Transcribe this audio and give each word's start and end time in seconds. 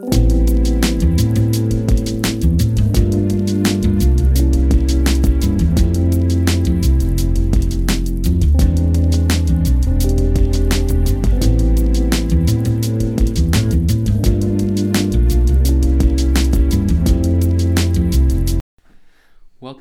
Welcome 0.00 0.12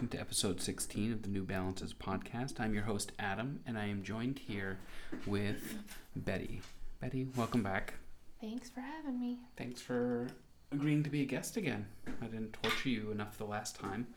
to 0.09 0.20
episode 0.20 0.59
16 0.61 1.13
of 1.13 1.21
the 1.21 1.29
New 1.29 1.43
Balances 1.43 1.93
podcast. 1.93 2.59
I'm 2.59 2.73
your 2.73 2.86
host, 2.86 3.11
Adam, 3.20 3.59
and 3.68 3.77
I 3.77 3.86
am 3.86 4.02
joined 4.02 4.39
here 4.39 4.79
with 5.27 5.77
Betty. 6.15 6.61
Betty, 6.99 7.27
welcome 7.36 7.61
back. 7.61 7.93
Thanks 8.39 8.69
for 8.69 8.81
having 8.81 9.19
me. 9.19 9.39
Thanks 9.55 9.81
for 9.81 10.27
agreeing 10.71 11.04
to 11.04 11.09
be 11.09 11.21
a 11.21 11.25
guest 11.25 11.57
again. 11.57 11.87
I 12.21 12.25
didn't 12.25 12.54
torture 12.54 12.89
you 12.89 13.11
enough 13.11 13.37
the 13.37 13.46
last 13.46 13.79
time. 13.79 14.07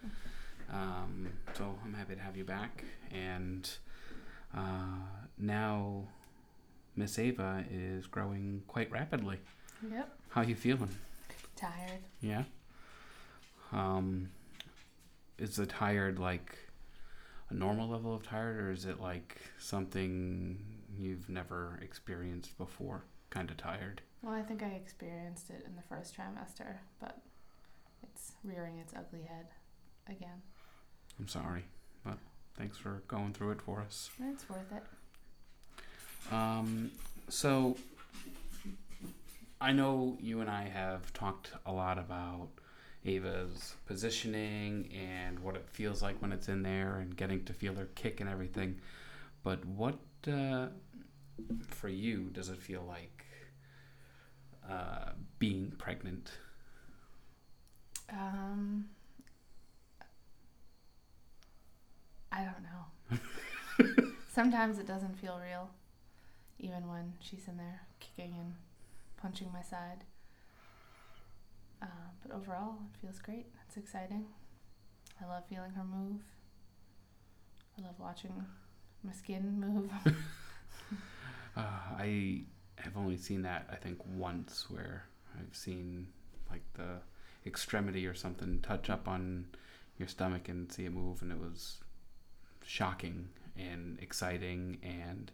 Um, 0.73 1.29
so 1.55 1.75
I'm 1.85 1.95
happy 1.95 2.15
to 2.15 2.21
have 2.21 2.37
you 2.37 2.45
back. 2.45 2.85
And 3.11 3.69
uh, 4.57 4.99
now 5.39 6.05
Miss 6.97 7.19
Ava 7.19 7.65
is 7.71 8.07
growing 8.07 8.63
quite 8.69 8.91
rapidly. 8.93 9.39
Yep. 9.91 10.13
How 10.29 10.43
are 10.43 10.45
you 10.45 10.55
feeling? 10.55 10.91
Tired. 11.57 12.01
Yeah. 12.21 12.45
Um, 13.73 14.31
is 15.39 15.57
the 15.57 15.67
tired 15.67 16.19
like 16.19 16.59
a 17.49 17.55
normal 17.55 17.89
level 17.89 18.15
of 18.15 18.23
tired, 18.23 18.59
or 18.59 18.71
is 18.71 18.85
it 18.85 19.01
like 19.01 19.39
something 19.59 20.59
you've 20.97 21.29
never 21.29 21.79
experienced 21.83 22.57
before? 22.59 23.05
Kind 23.31 23.51
of 23.51 23.57
tired. 23.57 24.03
Well, 24.23 24.35
I 24.35 24.43
think 24.43 24.63
I 24.63 24.69
experienced 24.69 25.51
it 25.51 25.65
in 25.67 25.77
the 25.77 25.83
first 25.83 26.17
trimester, 26.17 26.77
but 27.01 27.19
it's 28.03 28.33
rearing 28.45 28.79
its 28.79 28.93
ugly 28.95 29.23
head 29.23 29.47
again. 30.09 30.43
I'm 31.19 31.29
sorry, 31.29 31.65
but 32.05 32.19
thanks 32.57 32.77
for 32.77 33.03
going 33.09 33.33
through 33.33 33.53
it 33.53 33.63
for 33.63 33.81
us. 33.81 34.11
It's 34.31 34.49
worth 34.49 34.73
it. 34.73 36.33
Um, 36.33 36.91
so 37.29 37.77
I 39.61 39.73
know 39.73 40.17
you 40.21 40.41
and 40.41 40.51
I 40.51 40.65
have 40.65 41.13
talked 41.13 41.53
a 41.67 41.73
lot 41.73 41.99
about 41.99 42.49
Ava's 43.05 43.75
positioning 43.87 44.91
and 44.95 45.39
what 45.41 45.55
it 45.57 45.67
feels 45.71 46.03
like 46.03 46.21
when 46.21 46.33
it's 46.33 46.49
in 46.49 46.63
there 46.63 46.97
and 46.97 47.17
getting 47.17 47.45
to 47.45 47.53
feel 47.53 47.75
her 47.75 47.89
kick 47.95 48.21
and 48.21 48.29
everything. 48.29 48.81
But 49.43 49.65
what 49.65 49.99
uh, 50.31 50.67
for 51.69 51.89
you 51.89 52.31
does 52.33 52.51
it 52.51 52.59
feel 52.59 52.85
like 52.87 53.20
uh, 54.71 55.13
being 55.39 55.73
pregnant? 55.79 56.31
Um, 58.11 58.87
I 62.33 62.45
don't 62.45 62.63
know. 62.63 64.05
Sometimes 64.33 64.79
it 64.79 64.87
doesn't 64.87 65.19
feel 65.19 65.41
real, 65.45 65.71
even 66.59 66.89
when 66.89 67.15
she's 67.21 67.49
in 67.49 67.57
there 67.57 67.83
kicking 67.99 68.35
and 68.39 68.55
punching 69.21 69.51
my 69.53 69.63
side. 69.63 70.05
Uh, 71.83 71.87
but 72.23 72.35
overall, 72.35 72.77
it 72.93 73.01
feels 73.01 73.19
great. 73.19 73.47
It's 73.67 73.77
exciting. 73.77 74.27
I 75.21 75.27
love 75.27 75.45
feeling 75.49 75.73
her 75.73 75.85
move. 75.85 76.21
I 77.79 77.83
love 77.87 77.95
watching 77.99 78.45
my 79.03 79.13
skin 79.13 79.61
move. 79.61 79.91
Uh, 81.57 81.63
I 81.99 82.43
have 82.83 82.97
only 82.97 83.17
seen 83.17 83.43
that 83.43 83.69
I 83.71 83.77
think 83.77 83.99
once 84.17 84.67
where 84.69 85.05
I've 85.39 85.55
seen 85.55 86.09
like 86.51 86.63
the 86.75 87.01
extremity 87.47 88.07
or 88.07 88.15
something 88.15 88.61
touch 88.61 88.91
up 88.91 89.09
on 89.09 89.47
your 89.99 90.09
stomach 90.09 90.49
and 90.49 90.71
see 90.73 90.85
it 90.87 90.93
move, 90.93 91.23
and 91.23 91.31
it 91.31 91.39
was 91.39 91.79
shocking 92.65 93.29
and 93.57 93.99
exciting 94.01 94.79
and 94.83 95.31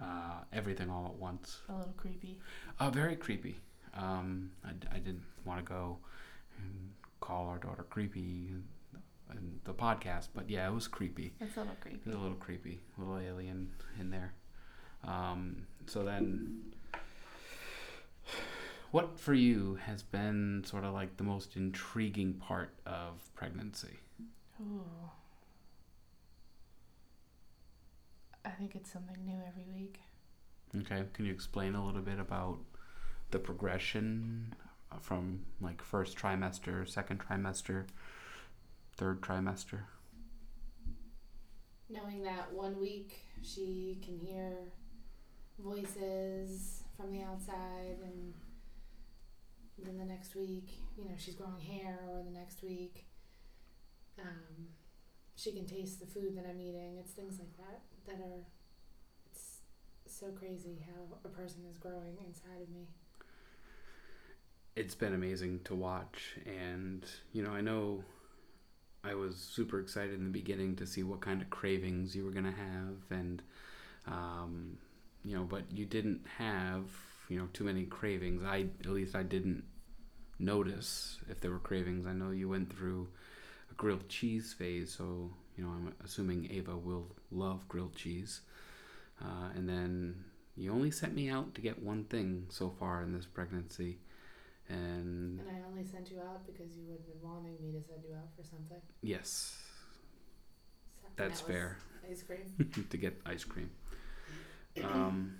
uh, 0.00 0.40
everything 0.52 0.90
all 0.90 1.06
at 1.06 1.14
once. 1.14 1.60
A 1.68 1.72
little 1.72 1.94
creepy. 1.96 2.38
Uh, 2.78 2.90
very 2.90 3.16
creepy. 3.16 3.56
Um, 3.96 4.50
I, 4.64 4.70
I 4.94 4.98
didn't 4.98 5.24
want 5.44 5.64
to 5.64 5.70
go 5.70 5.98
and 6.58 6.90
call 7.20 7.48
our 7.48 7.58
daughter 7.58 7.84
creepy 7.88 8.48
in, 8.50 8.64
the 9.64 9.72
podcast, 9.72 10.28
but 10.34 10.48
yeah, 10.48 10.68
it 10.68 10.72
was 10.72 10.86
creepy. 10.86 11.32
It's 11.40 11.56
a 11.56 11.60
little 11.60 11.74
creepy. 11.80 12.10
a 12.10 12.16
little 12.16 12.36
creepy, 12.36 12.80
a 12.96 13.00
little 13.00 13.18
alien 13.18 13.72
in 13.98 14.10
there. 14.10 14.32
Um, 15.02 15.66
so 15.86 16.04
then, 16.04 16.73
what 18.94 19.18
for 19.18 19.34
you 19.34 19.76
has 19.86 20.04
been 20.04 20.62
sort 20.64 20.84
of 20.84 20.94
like 20.94 21.16
the 21.16 21.24
most 21.24 21.56
intriguing 21.56 22.32
part 22.34 22.72
of 22.86 23.28
pregnancy? 23.34 23.98
Ooh. 24.60 24.84
I 28.44 28.50
think 28.50 28.76
it's 28.76 28.92
something 28.92 29.16
new 29.26 29.40
every 29.48 29.66
week. 29.74 29.98
Okay, 30.78 31.02
can 31.12 31.24
you 31.24 31.32
explain 31.32 31.74
a 31.74 31.84
little 31.84 32.02
bit 32.02 32.20
about 32.20 32.58
the 33.32 33.40
progression 33.40 34.54
from 35.00 35.40
like 35.60 35.82
first 35.82 36.16
trimester, 36.16 36.88
second 36.88 37.18
trimester, 37.18 37.86
third 38.96 39.20
trimester? 39.20 39.80
knowing 41.90 42.22
that 42.22 42.50
one 42.52 42.80
week 42.80 43.20
she 43.42 43.98
can 44.02 44.18
hear 44.18 44.72
voices 45.58 46.82
from 46.96 47.12
the 47.12 47.22
outside 47.22 47.98
and 48.02 48.32
then 49.78 49.98
the 49.98 50.04
next 50.04 50.34
week 50.34 50.78
you 50.96 51.04
know 51.04 51.14
she's 51.18 51.34
growing 51.34 51.60
hair 51.60 51.98
or 52.10 52.22
the 52.22 52.30
next 52.30 52.62
week 52.62 53.06
um, 54.20 54.68
she 55.36 55.52
can 55.52 55.66
taste 55.66 56.00
the 56.00 56.06
food 56.06 56.36
that 56.36 56.46
i'm 56.48 56.60
eating. 56.60 56.96
It's 56.98 57.12
things 57.12 57.38
like 57.38 57.56
that 57.56 57.82
that 58.06 58.22
are 58.24 58.44
it's 59.30 59.58
so 60.06 60.28
crazy 60.28 60.84
how 60.86 61.18
a 61.24 61.28
person 61.28 61.62
is 61.70 61.78
growing 61.78 62.16
inside 62.26 62.62
of 62.62 62.68
me. 62.70 62.86
It's 64.76 64.94
been 64.94 65.14
amazing 65.14 65.60
to 65.64 65.74
watch 65.74 66.36
and 66.46 67.04
you 67.32 67.42
know 67.42 67.50
i 67.52 67.60
know 67.60 68.02
i 69.04 69.14
was 69.14 69.36
super 69.36 69.78
excited 69.78 70.14
in 70.14 70.24
the 70.24 70.30
beginning 70.30 70.74
to 70.76 70.86
see 70.86 71.02
what 71.04 71.20
kind 71.20 71.40
of 71.40 71.48
cravings 71.50 72.16
you 72.16 72.24
were 72.24 72.32
to 72.32 72.42
have 72.42 72.96
and 73.10 73.42
um, 74.06 74.76
you 75.24 75.36
know 75.36 75.44
but 75.44 75.62
you 75.72 75.86
didn't 75.86 76.26
have 76.38 76.86
you 77.28 77.38
know 77.38 77.48
too 77.52 77.64
many 77.64 77.84
cravings. 77.84 78.42
I 78.44 78.66
at 78.80 78.90
least 78.90 79.14
i 79.14 79.22
didn't 79.22 79.64
notice 80.38 81.18
if 81.28 81.40
there 81.40 81.50
were 81.50 81.58
cravings. 81.58 82.06
I 82.06 82.12
know 82.12 82.30
you 82.30 82.48
went 82.48 82.74
through 82.76 83.08
a 83.70 83.74
grilled 83.74 84.08
cheese 84.08 84.52
phase 84.52 84.92
so 84.96 85.30
you 85.56 85.64
know 85.64 85.70
i'm 85.70 85.94
assuming 86.04 86.48
ava 86.50 86.76
will 86.76 87.06
love 87.30 87.66
grilled 87.68 87.94
cheese. 87.94 88.40
Uh, 89.22 89.48
and 89.56 89.68
then 89.68 90.24
you 90.56 90.72
only 90.72 90.90
sent 90.90 91.14
me 91.14 91.30
out 91.30 91.54
to 91.54 91.60
get 91.60 91.80
one 91.82 92.04
thing 92.04 92.46
so 92.50 92.68
far 92.78 93.02
in 93.02 93.12
this 93.12 93.26
pregnancy 93.26 93.98
and 94.68 95.38
and 95.40 95.48
i 95.48 95.60
only 95.68 95.84
sent 95.84 96.10
you 96.10 96.18
out 96.20 96.44
because 96.46 96.76
you 96.76 96.90
had 96.90 97.04
been 97.06 97.20
wanting 97.22 97.56
me 97.62 97.70
to 97.72 97.82
send 97.86 98.02
you 98.08 98.14
out 98.14 98.28
for 98.36 98.42
something? 98.42 98.78
Yes. 99.02 99.56
So- 101.00 101.08
that's 101.16 101.40
that 101.40 101.46
fair. 101.46 101.78
ice 102.10 102.22
cream? 102.22 102.86
To 102.90 102.96
get 102.96 103.20
ice 103.24 103.44
cream. 103.44 103.70
Um, 104.82 105.36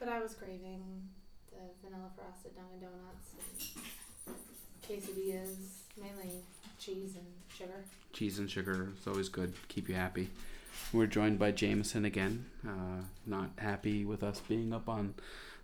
But 0.00 0.08
I 0.08 0.20
was 0.20 0.34
craving 0.34 0.82
the 1.50 1.58
vanilla 1.84 2.10
frosted 2.16 2.52
Dunkin' 2.56 2.80
Donuts 2.80 3.28
and 4.26 4.34
quesadillas, 4.82 5.56
mainly 6.00 6.42
cheese 6.78 7.14
and 7.16 7.26
sugar. 7.54 7.84
cheese 8.12 8.38
and 8.38 8.50
sugar 8.50 8.88
is 8.98 9.06
always 9.06 9.28
good 9.28 9.52
keep 9.68 9.88
you 9.88 9.94
happy 9.94 10.30
we're 10.94 11.06
joined 11.06 11.38
by 11.38 11.50
jameson 11.50 12.04
again 12.06 12.46
uh, 12.66 13.02
not 13.26 13.50
happy 13.58 14.04
with 14.04 14.22
us 14.22 14.40
being 14.48 14.72
up 14.72 14.88
on 14.88 15.12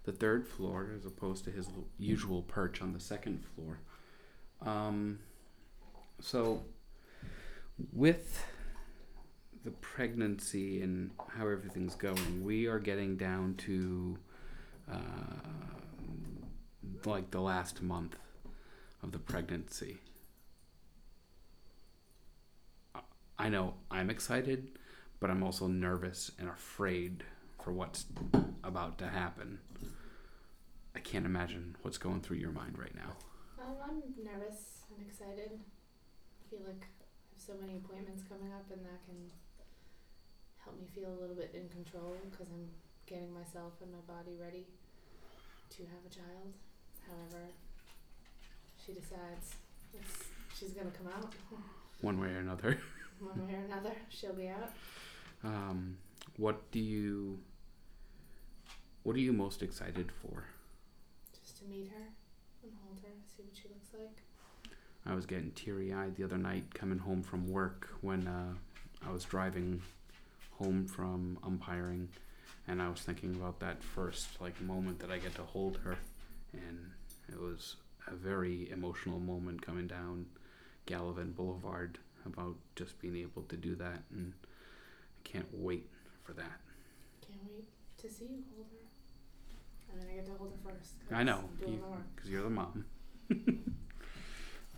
the 0.04 0.12
third 0.12 0.46
floor 0.46 0.90
as 0.96 1.06
opposed 1.06 1.42
to 1.44 1.50
his 1.50 1.68
usual 1.98 2.42
perch 2.42 2.82
on 2.82 2.92
the 2.92 3.00
second 3.00 3.42
floor 3.54 3.78
um, 4.62 5.18
so 6.20 6.62
with 7.92 8.44
the 9.64 9.70
pregnancy 9.70 10.82
and 10.82 11.10
how 11.36 11.48
everything's 11.48 11.94
going 11.94 12.44
we 12.44 12.66
are 12.66 12.78
getting 12.78 13.16
down 13.16 13.54
to 13.54 14.18
uh, 14.90 14.96
like 17.04 17.30
the 17.30 17.40
last 17.40 17.82
month 17.82 18.16
of 19.02 19.12
the 19.12 19.18
pregnancy 19.18 19.98
I 23.38 23.48
know 23.48 23.74
I'm 23.90 24.08
excited, 24.10 24.78
but 25.20 25.30
I'm 25.30 25.42
also 25.42 25.66
nervous 25.66 26.30
and 26.38 26.48
afraid 26.48 27.24
for 27.62 27.72
what's 27.72 28.06
about 28.64 28.98
to 28.98 29.08
happen. 29.08 29.58
I 30.94 31.00
can't 31.00 31.26
imagine 31.26 31.76
what's 31.82 31.98
going 31.98 32.22
through 32.22 32.38
your 32.38 32.50
mind 32.50 32.78
right 32.78 32.94
now. 32.94 33.12
Um, 33.60 33.76
I'm 33.84 34.24
nervous 34.24 34.84
and 34.90 35.06
excited. 35.06 35.50
I 35.52 36.50
feel 36.50 36.60
like 36.66 36.88
I 36.88 37.34
have 37.34 37.42
so 37.42 37.52
many 37.60 37.76
appointments 37.76 38.22
coming 38.26 38.50
up, 38.52 38.64
and 38.72 38.82
that 38.84 39.04
can 39.04 39.30
help 40.64 40.80
me 40.80 40.86
feel 40.94 41.10
a 41.12 41.20
little 41.20 41.36
bit 41.36 41.52
in 41.54 41.68
control 41.68 42.16
because 42.30 42.48
I'm 42.48 42.68
getting 43.06 43.32
myself 43.32 43.72
and 43.82 43.90
my 43.92 44.14
body 44.14 44.36
ready 44.40 44.66
to 45.70 45.82
have 45.82 46.02
a 46.10 46.14
child. 46.14 46.52
however 47.06 47.44
she 48.84 48.92
decides 48.92 49.54
she's 50.58 50.70
gonna 50.72 50.90
come 50.90 51.08
out 51.08 51.34
One 52.02 52.20
way 52.20 52.28
or 52.28 52.38
another. 52.40 52.78
one 53.20 53.46
way 53.48 53.54
or 53.54 53.64
another. 53.64 53.92
She'll 54.10 54.34
be 54.34 54.48
out. 54.48 54.70
Um, 55.42 55.96
what 56.36 56.70
do 56.70 56.78
you 56.78 57.38
what 59.02 59.16
are 59.16 59.20
you 59.20 59.32
most 59.32 59.62
excited 59.62 60.12
for? 60.20 60.44
Just 61.42 61.56
to 61.58 61.64
meet 61.64 61.88
her 61.88 62.04
and 62.62 62.72
hold 62.84 62.98
her, 63.02 63.08
see 63.34 63.44
what 63.44 63.56
she 63.56 63.68
looks 63.68 63.88
like. 63.98 64.22
I 65.06 65.14
was 65.14 65.24
getting 65.24 65.52
teary 65.52 65.92
eyed 65.94 66.16
the 66.16 66.24
other 66.24 66.36
night 66.36 66.74
coming 66.74 66.98
home 66.98 67.22
from 67.22 67.48
work 67.48 67.88
when 68.02 68.26
uh, 68.26 68.52
I 69.08 69.10
was 69.10 69.24
driving 69.24 69.80
home 70.58 70.86
from 70.86 71.38
umpiring, 71.44 72.08
and 72.68 72.82
I 72.82 72.88
was 72.88 73.00
thinking 73.00 73.34
about 73.34 73.60
that 73.60 73.82
first 73.82 74.40
like 74.40 74.60
moment 74.60 74.98
that 75.00 75.10
I 75.10 75.18
get 75.18 75.34
to 75.36 75.42
hold 75.42 75.78
her, 75.84 75.96
and 76.52 76.90
it 77.28 77.40
was 77.40 77.76
a 78.08 78.14
very 78.14 78.70
emotional 78.70 79.18
moment 79.18 79.62
coming 79.62 79.86
down 79.86 80.26
Gallivan 80.86 81.34
Boulevard 81.34 81.98
about 82.24 82.54
just 82.74 83.00
being 83.00 83.16
able 83.16 83.42
to 83.42 83.56
do 83.56 83.74
that, 83.76 84.02
and 84.10 84.32
I 84.44 85.28
can't 85.28 85.48
wait 85.52 85.88
for 86.22 86.32
that. 86.34 86.60
Can't 87.26 87.40
wait 87.48 87.64
to 87.98 88.08
see 88.10 88.24
you 88.24 88.42
hold 88.54 88.66
her. 88.70 89.92
And 89.92 90.00
then 90.02 90.08
I 90.10 90.14
get 90.16 90.26
to 90.26 90.32
hold 90.32 90.52
her 90.52 90.70
first. 90.70 90.94
I 91.10 91.22
know, 91.22 91.44
doing 91.58 91.74
you- 91.74 91.84
because 92.14 92.30
you're 92.30 92.42
the 92.42 92.50
mom. 92.50 92.84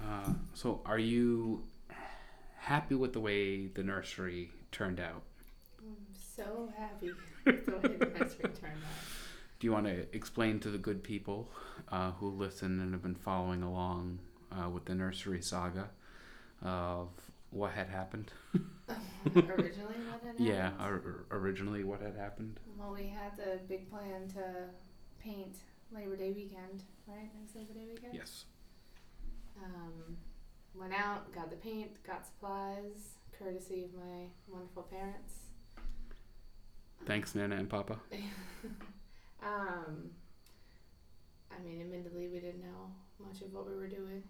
uh, 0.03 0.33
so, 0.55 0.81
are 0.85 0.99
you 0.99 1.65
happy 2.59 2.95
with 2.95 3.13
the 3.13 3.21
way 3.21 3.67
the 3.67 3.83
nursery 3.83 4.51
turned 4.73 5.01
out? 5.01 5.23
So 6.39 6.69
happy 6.79 7.11
way 7.45 7.53
the 7.99 8.07
nursery 8.17 8.51
turned 8.61 8.85
out. 8.85 9.05
Do 9.59 9.67
you 9.67 9.73
want 9.73 9.87
to 9.87 10.07
explain 10.15 10.61
to 10.61 10.71
the 10.71 10.79
good 10.79 11.03
people 11.03 11.49
uh, 11.91 12.13
who 12.13 12.31
listen 12.31 12.81
and 12.81 12.93
have 12.93 13.03
been 13.03 13.17
following 13.17 13.65
along 13.65 14.21
uh, 14.53 14.69
with 14.71 14.85
the 14.85 14.95
nursery 14.95 15.43
saga 15.43 15.89
of 16.63 17.09
what 17.51 17.73
had 17.73 17.89
happened? 17.89 18.31
Originally, 19.35 19.97
what 20.07 20.23
had 20.25 20.39
Yeah, 20.39 20.71
happened? 20.71 20.87
or, 20.89 21.27
or 21.33 21.39
originally 21.41 21.83
what 21.83 22.01
had 22.01 22.15
happened. 22.15 22.61
Well, 22.79 22.95
we 22.95 23.09
had 23.09 23.37
the 23.37 23.59
big 23.69 23.91
plan 23.91 24.29
to 24.35 24.69
paint 25.21 25.57
Labor 25.91 26.15
Day 26.15 26.31
weekend, 26.31 26.85
right? 27.09 27.29
Next 27.41 27.57
Labor 27.57 27.75
Day 27.75 27.87
weekend. 27.93 28.15
Yes. 28.15 28.45
Um, 29.61 30.17
went 30.73 30.93
out, 30.95 31.33
got 31.35 31.51
the 31.51 31.57
paint, 31.57 32.01
got 32.07 32.25
supplies, 32.25 33.17
courtesy 33.37 33.83
of 33.83 33.93
my 33.95 34.27
wonderful 34.49 34.85
parents. 34.85 35.48
Thanks, 37.07 37.35
Nana 37.35 37.57
and 37.57 37.69
Papa. 37.69 37.99
Um, 39.41 40.11
I 41.51 41.63
mean, 41.63 41.81
admittedly, 41.81 42.27
we 42.29 42.41
didn't 42.41 42.61
know 42.61 42.91
much 43.25 43.41
of 43.41 43.53
what 43.55 43.69
we 43.69 43.75
were 43.77 43.87
doing, 43.87 44.23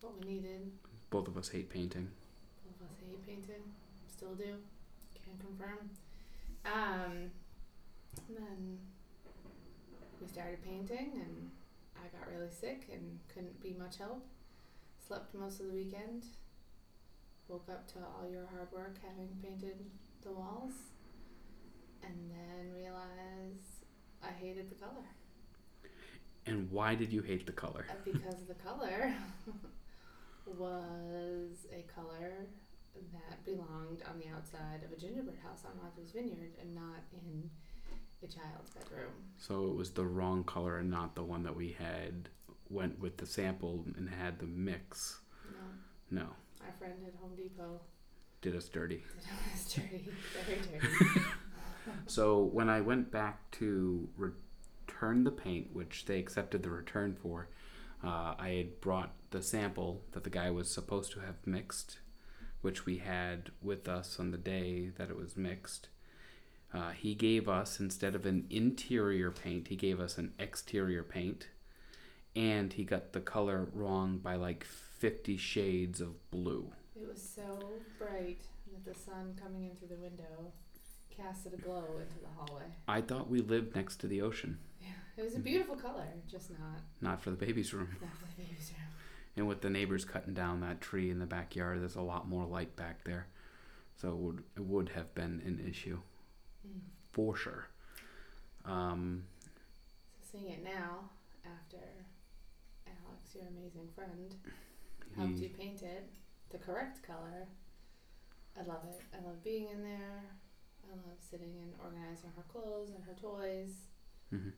what 0.00 0.12
we 0.20 0.34
needed. 0.34 0.70
Both 1.10 1.28
of 1.28 1.36
us 1.36 1.48
hate 1.48 1.70
painting. 1.70 2.08
Both 2.66 2.80
of 2.80 2.92
us 2.92 2.98
hate 3.06 3.24
painting, 3.26 3.62
still 4.08 4.34
do. 4.34 4.56
Can 5.24 5.38
confirm. 5.38 5.90
Um, 6.66 7.30
and 8.28 8.36
then 8.36 8.78
we 10.20 10.26
started 10.26 10.62
painting, 10.64 11.12
and 11.14 11.50
I 11.96 12.08
got 12.16 12.28
really 12.28 12.50
sick 12.50 12.88
and 12.92 13.20
couldn't 13.32 13.62
be 13.62 13.74
much 13.78 13.98
help. 13.98 14.24
Slept 15.06 15.34
most 15.34 15.60
of 15.60 15.66
the 15.68 15.72
weekend. 15.72 16.26
Woke 17.48 17.68
up 17.70 17.86
to 17.92 17.98
all 17.98 18.28
your 18.28 18.46
hard 18.52 18.72
work 18.72 18.96
having 19.06 19.28
painted 19.42 19.76
the 20.22 20.32
walls, 20.32 20.72
and 22.02 22.14
then 22.30 22.72
realized 22.74 23.84
I 24.22 24.30
hated 24.30 24.70
the 24.70 24.74
color. 24.76 25.04
And 26.46 26.70
why 26.70 26.94
did 26.94 27.12
you 27.12 27.22
hate 27.22 27.46
the 27.46 27.52
color? 27.52 27.86
Because 28.04 28.42
the 28.48 28.54
color 28.54 29.14
was 30.46 31.66
a 31.72 31.82
color 31.94 32.46
that 33.12 33.44
belonged 33.44 34.02
on 34.10 34.18
the 34.18 34.28
outside 34.34 34.82
of 34.84 34.92
a 34.96 35.00
gingerbread 35.00 35.38
house 35.42 35.62
on 35.64 35.72
Martha's 35.80 36.10
Vineyard 36.12 36.52
and 36.60 36.74
not 36.74 37.02
in 37.12 37.48
a 38.22 38.26
child's 38.26 38.70
bedroom. 38.70 39.12
So 39.38 39.66
it 39.68 39.76
was 39.76 39.90
the 39.90 40.04
wrong 40.04 40.44
color 40.44 40.78
and 40.78 40.90
not 40.90 41.14
the 41.14 41.22
one 41.22 41.42
that 41.44 41.54
we 41.56 41.76
had 41.78 42.28
went 42.68 42.98
with 43.00 43.16
the 43.18 43.26
sample 43.26 43.84
and 43.96 44.08
had 44.08 44.38
the 44.38 44.46
mix. 44.46 45.20
No, 46.10 46.20
No, 46.22 46.26
our 46.64 46.72
friend 46.78 46.94
at 47.06 47.14
Home 47.20 47.34
Depot 47.36 47.80
did 48.40 48.56
us 48.56 48.68
dirty. 48.68 49.02
did 49.20 49.54
us 49.54 49.74
dirty, 49.74 50.08
very 50.46 50.60
dirty. 50.60 51.20
So 52.06 52.42
when 52.42 52.68
I 52.68 52.80
went 52.80 53.10
back 53.10 53.50
to 53.52 54.08
return 54.16 55.24
the 55.24 55.30
paint, 55.30 55.68
which 55.72 56.04
they 56.06 56.18
accepted 56.18 56.62
the 56.62 56.70
return 56.70 57.16
for, 57.20 57.48
uh, 58.04 58.34
I 58.38 58.50
had 58.56 58.80
brought 58.80 59.12
the 59.30 59.42
sample 59.42 60.02
that 60.12 60.24
the 60.24 60.30
guy 60.30 60.50
was 60.50 60.70
supposed 60.70 61.12
to 61.12 61.20
have 61.20 61.46
mixed, 61.46 61.98
which 62.60 62.86
we 62.86 62.98
had 62.98 63.50
with 63.62 63.88
us 63.88 64.18
on 64.20 64.30
the 64.30 64.38
day 64.38 64.90
that 64.96 65.10
it 65.10 65.16
was 65.16 65.36
mixed. 65.36 65.88
Uh, 66.74 66.90
he 66.90 67.14
gave 67.14 67.48
us 67.48 67.80
instead 67.80 68.14
of 68.14 68.26
an 68.26 68.46
interior 68.48 69.30
paint, 69.30 69.68
he 69.68 69.76
gave 69.76 70.00
us 70.00 70.18
an 70.18 70.32
exterior 70.38 71.02
paint, 71.02 71.48
and 72.34 72.72
he 72.72 72.84
got 72.84 73.12
the 73.12 73.20
color 73.20 73.68
wrong 73.72 74.18
by 74.18 74.34
like 74.34 74.64
fifty 74.64 75.36
shades 75.36 76.00
of 76.00 76.30
blue. 76.30 76.72
It 76.96 77.06
was 77.06 77.22
so 77.22 77.58
bright 77.98 78.40
that 78.72 78.84
the 78.84 78.98
sun 78.98 79.34
coming 79.42 79.64
in 79.64 79.76
through 79.76 79.88
the 79.88 80.02
window 80.02 80.52
casted 81.16 81.54
a 81.54 81.56
glow 81.56 81.84
into 82.00 82.18
the 82.20 82.28
hallway. 82.36 82.64
I 82.88 83.00
thought 83.00 83.28
we 83.30 83.40
lived 83.40 83.74
next 83.76 83.96
to 83.98 84.06
the 84.06 84.22
ocean, 84.22 84.58
Yeah, 84.80 84.88
it 85.16 85.22
was 85.22 85.34
a 85.34 85.38
beautiful 85.38 85.76
color, 85.76 86.06
just 86.30 86.50
not 86.50 86.80
not 87.00 87.20
for 87.22 87.30
the 87.30 87.36
baby's 87.36 87.72
room. 87.74 87.88
not 88.00 88.16
for 88.16 88.26
the 88.36 88.42
baby's 88.42 88.70
room. 88.70 88.88
And 89.36 89.48
with 89.48 89.60
the 89.62 89.70
neighbors 89.70 90.04
cutting 90.04 90.34
down 90.34 90.60
that 90.60 90.80
tree 90.80 91.10
in 91.10 91.18
the 91.18 91.26
backyard, 91.26 91.80
there's 91.80 91.96
a 91.96 92.02
lot 92.02 92.28
more 92.28 92.44
light 92.44 92.76
back 92.76 93.04
there. 93.04 93.26
So 93.96 94.08
it 94.10 94.16
would, 94.16 94.42
it 94.56 94.64
would 94.64 94.88
have 94.90 95.14
been 95.14 95.40
an 95.46 95.64
issue 95.68 95.98
Mm. 96.66 96.78
for 97.10 97.34
sure. 97.36 97.66
Um, 98.64 99.24
So 100.20 100.38
seeing 100.38 100.48
it 100.52 100.62
now, 100.62 101.10
after 101.44 101.78
Alex, 102.86 103.34
your 103.34 103.46
amazing 103.48 103.88
friend, 103.96 104.34
helped 105.16 105.38
you 105.38 105.48
paint 105.48 105.82
it 105.82 106.08
the 106.50 106.58
correct 106.58 107.02
color, 107.02 107.48
I 108.56 108.62
love 108.64 108.84
it. 108.84 109.00
I 109.18 109.26
love 109.26 109.42
being 109.42 109.68
in 109.70 109.82
there. 109.82 110.22
I 110.92 111.08
love 111.08 111.18
sitting 111.20 111.54
and 111.60 111.72
organizing 111.82 112.30
her 112.36 112.42
clothes 112.48 112.90
and 112.94 113.04
her 113.04 113.14
toys. 113.14 113.86
mhm. 114.32 114.52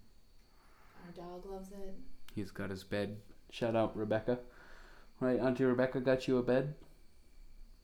Our 1.06 1.12
dog 1.12 1.46
loves 1.46 1.70
it. 1.72 1.94
he's 2.34 2.50
got 2.50 2.70
his 2.70 2.82
bed. 2.84 3.16
Shout 3.50 3.76
out 3.76 3.96
Rebecca. 3.96 4.38
Right, 5.20 5.38
Auntie 5.38 5.64
Rebecca 5.64 6.00
got 6.00 6.26
you 6.26 6.38
a 6.38 6.42
bed. 6.42 6.74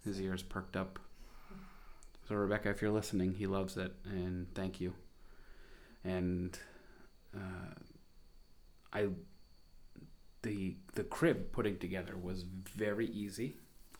His 0.04 0.20
ears 0.20 0.42
perked 0.42 0.76
up. 0.76 0.98
So 2.28 2.34
Rebecca, 2.34 2.70
if 2.70 2.80
you're 2.82 2.90
listening, 2.90 3.34
he 3.34 3.46
loves 3.46 3.76
it, 3.76 3.94
and 4.04 4.52
thank 4.54 4.80
you. 4.80 4.94
And 6.04 6.58
uh, 7.36 7.74
I, 8.92 9.08
the 10.42 10.76
the 10.94 11.04
crib 11.04 11.52
putting 11.52 11.78
together 11.78 12.16
was 12.16 12.42
very 12.42 13.06
easy. 13.06 13.56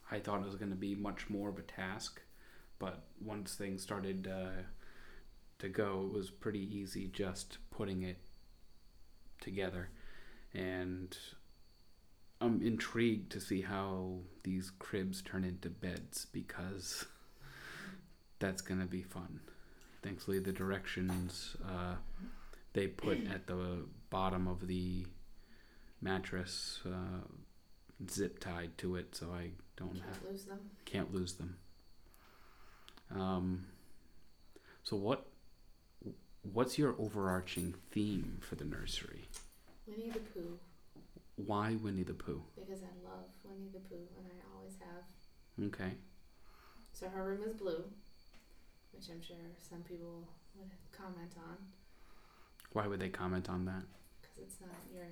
I 0.09 0.19
thought 0.19 0.39
it 0.41 0.45
was 0.45 0.55
going 0.55 0.71
to 0.71 0.77
be 0.77 0.95
much 0.95 1.29
more 1.29 1.49
of 1.49 1.57
a 1.57 1.61
task, 1.61 2.21
but 2.81 3.03
once 3.23 3.53
things 3.53 3.83
started 3.83 4.27
uh, 4.27 4.63
to 5.59 5.69
go, 5.69 6.09
it 6.11 6.17
was 6.17 6.31
pretty 6.31 6.67
easy 6.75 7.07
just 7.13 7.59
putting 7.69 8.01
it 8.01 8.17
together. 9.39 9.89
And 10.55 11.15
I'm 12.41 12.59
intrigued 12.63 13.31
to 13.33 13.39
see 13.39 13.61
how 13.61 14.21
these 14.41 14.71
cribs 14.79 15.21
turn 15.21 15.43
into 15.43 15.69
beds 15.69 16.25
because 16.33 17.05
that's 18.39 18.63
going 18.63 18.79
to 18.79 18.87
be 18.87 19.03
fun. 19.03 19.41
Thankfully, 20.01 20.39
the 20.39 20.51
directions 20.51 21.55
uh, 21.63 21.97
they 22.73 22.87
put 22.87 23.19
at 23.31 23.45
the 23.45 23.85
bottom 24.09 24.47
of 24.47 24.65
the 24.65 25.05
mattress 26.01 26.79
uh, 26.87 27.27
zip 28.09 28.39
tied 28.39 28.75
to 28.79 28.95
it, 28.95 29.15
so 29.15 29.27
I 29.31 29.51
don't 29.77 29.93
Can't 29.93 30.31
lose 30.31 30.45
them. 30.45 30.59
can't 30.85 31.13
lose 31.13 31.33
them. 31.33 31.57
Um, 33.15 33.65
so 34.83 34.95
what 34.95 35.25
what's 36.53 36.77
your 36.77 36.95
overarching 36.97 37.75
theme 37.91 38.37
for 38.41 38.55
the 38.55 38.65
nursery? 38.65 39.27
Winnie 39.87 40.09
the 40.09 40.19
Pooh, 40.19 40.57
Why 41.35 41.75
Winnie 41.81 42.03
the 42.03 42.13
Pooh? 42.13 42.41
because 42.55 42.81
I 42.83 42.93
love 43.07 43.25
Winnie 43.43 43.69
the 43.73 43.79
Pooh 43.79 44.07
and 44.17 44.25
I 44.27 44.55
always 44.57 44.73
have. 44.79 45.65
Okay. 45.67 45.91
So 46.93 47.07
her 47.09 47.23
room 47.23 47.41
is 47.47 47.53
blue, 47.53 47.83
which 48.93 49.09
I'm 49.11 49.21
sure 49.21 49.35
some 49.59 49.81
people 49.81 50.27
would 50.55 50.69
comment 50.91 51.33
on 51.37 51.57
Why 52.73 52.87
would 52.87 52.99
they 52.99 53.09
comment 53.09 53.49
on 53.49 53.65
that? 53.65 53.83
because 54.21 54.37
it's 54.43 54.61
not 54.61 54.69
your 54.93 55.07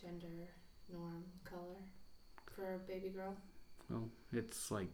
gender 0.00 0.48
norm 0.92 1.24
color 1.44 1.82
for 2.54 2.74
a 2.74 2.78
baby 2.78 3.08
girl. 3.08 3.34
Well, 3.90 4.08
it's 4.32 4.70
like 4.70 4.88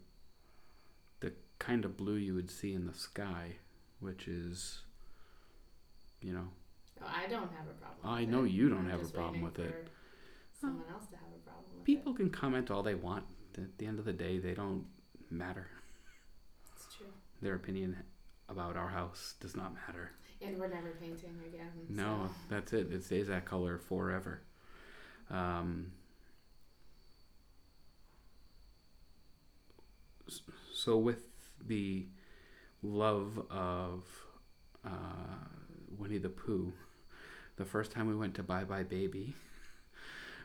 the 1.22 1.32
kind 1.58 1.84
of 1.84 1.96
blue 1.96 2.14
you 2.16 2.34
would 2.34 2.50
see 2.50 2.74
in 2.74 2.86
the 2.86 2.94
sky, 2.94 3.52
which 4.00 4.28
is, 4.28 4.80
you 6.20 6.32
know, 6.32 6.48
Oh, 7.00 7.06
I 7.06 7.26
don't 7.28 7.50
have 7.52 7.66
a 7.68 7.74
problem. 7.80 8.04
I 8.04 8.24
know 8.24 8.44
it. 8.44 8.50
you 8.52 8.68
don't 8.68 8.80
I'm 8.86 8.90
have 8.90 9.02
a 9.02 9.08
problem 9.08 9.42
with 9.42 9.58
it. 9.58 9.88
someone 10.60 10.84
else 10.92 11.06
to 11.10 11.16
have 11.16 11.26
a 11.34 11.40
problem 11.48 11.64
with 11.74 11.84
People 11.84 12.14
can 12.14 12.30
comment 12.30 12.70
all 12.70 12.82
they 12.84 12.94
want. 12.94 13.24
At 13.58 13.76
the 13.78 13.86
end 13.86 13.98
of 13.98 14.04
the 14.04 14.12
day, 14.12 14.38
they 14.38 14.54
don't 14.54 14.84
matter. 15.30 15.66
it. 15.68 16.70
It's 16.76 16.94
true. 16.94 17.06
Their 17.40 17.54
opinion 17.56 17.96
about 18.48 18.76
our 18.76 18.88
house 18.88 19.34
does 19.40 19.56
not 19.56 19.74
matter. 19.74 20.12
And 20.40 20.58
we're 20.58 20.68
never 20.68 20.90
painting 21.00 21.36
again. 21.46 21.70
No, 21.88 22.26
so- 22.28 22.32
that's 22.48 22.72
it. 22.72 22.92
It 22.92 23.04
stays 23.04 23.26
that 23.28 23.44
color 23.44 23.78
forever. 23.78 24.42
Um, 25.30 25.92
so, 30.84 30.98
with 30.98 31.22
the 31.64 32.06
love 32.82 33.40
of 33.50 34.04
uh, 34.84 34.88
Winnie 35.96 36.18
the 36.18 36.28
Pooh, 36.28 36.72
the 37.56 37.64
first 37.64 37.92
time 37.92 38.08
we 38.08 38.16
went 38.16 38.34
to 38.34 38.42
buybuy 38.42 38.84
BABY, 38.88 39.32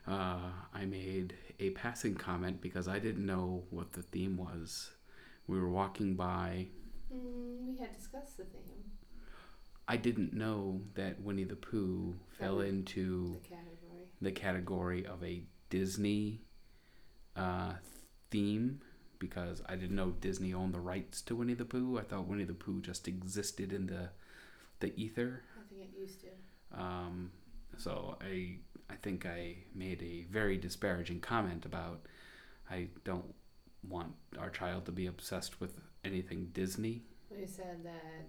uh, 0.08 0.51
I 0.74 0.86
made 0.86 1.34
a 1.60 1.72
passing 1.72 2.13
comment 2.13 2.62
because 2.62 2.88
I 2.88 3.00
didn't 3.00 3.25
know 3.25 3.63
what 3.72 3.94
the 3.94 4.03
theme 4.03 4.38
was. 4.38 4.91
We 5.48 5.60
were 5.60 5.70
walking 5.70 6.15
by 6.15 6.67
Mm, 7.12 7.65
we 7.67 7.77
had 7.77 7.96
discussed 7.96 8.38
the 8.38 8.44
theme, 8.44 8.84
I 9.88 9.96
didn't 9.98 10.34
know 10.34 10.82
that 10.96 11.22
Winnie 11.22 11.46
the 11.46 11.56
Pooh 11.56 12.15
fell 12.38 12.58
Fell 12.58 12.60
into 12.62 13.34
the 13.41 13.50
category. 13.50 14.03
the 14.22 14.32
category 14.32 15.06
of 15.06 15.24
a 15.24 15.41
Disney 15.70 16.41
uh, 17.36 17.74
theme 18.29 18.82
because 19.19 19.62
I 19.67 19.75
didn't 19.75 19.95
know 19.95 20.12
Disney 20.12 20.53
owned 20.53 20.74
the 20.74 20.79
rights 20.79 21.21
to 21.24 21.36
Winnie 21.36 21.53
the 21.53 21.65
Pooh. 21.65 21.97
I 21.97 22.03
thought 22.03 22.27
Winnie 22.27 22.43
the 22.43 22.53
Pooh 22.53 22.81
just 22.81 23.07
existed 23.07 23.74
in 23.74 23.88
the 23.88 24.09
the 24.79 24.93
ether. 24.95 25.41
I 25.57 25.67
think 25.74 25.89
it 25.89 26.00
used 26.00 26.21
to. 26.21 26.79
Um, 26.79 27.31
so 27.77 28.17
I 28.21 28.57
I 28.89 28.95
think 28.95 29.25
I 29.25 29.57
made 29.74 30.01
a 30.01 30.25
very 30.31 30.57
disparaging 30.57 31.19
comment 31.19 31.65
about 31.65 32.01
I 32.69 32.88
don't 33.03 33.33
want 33.88 34.13
our 34.38 34.50
child 34.50 34.86
to 34.86 34.91
be 34.91 35.07
obsessed 35.07 35.59
with 35.59 35.74
anything 36.03 36.50
Disney. 36.53 37.03
You 37.31 37.47
said 37.47 37.83
that 37.83 38.27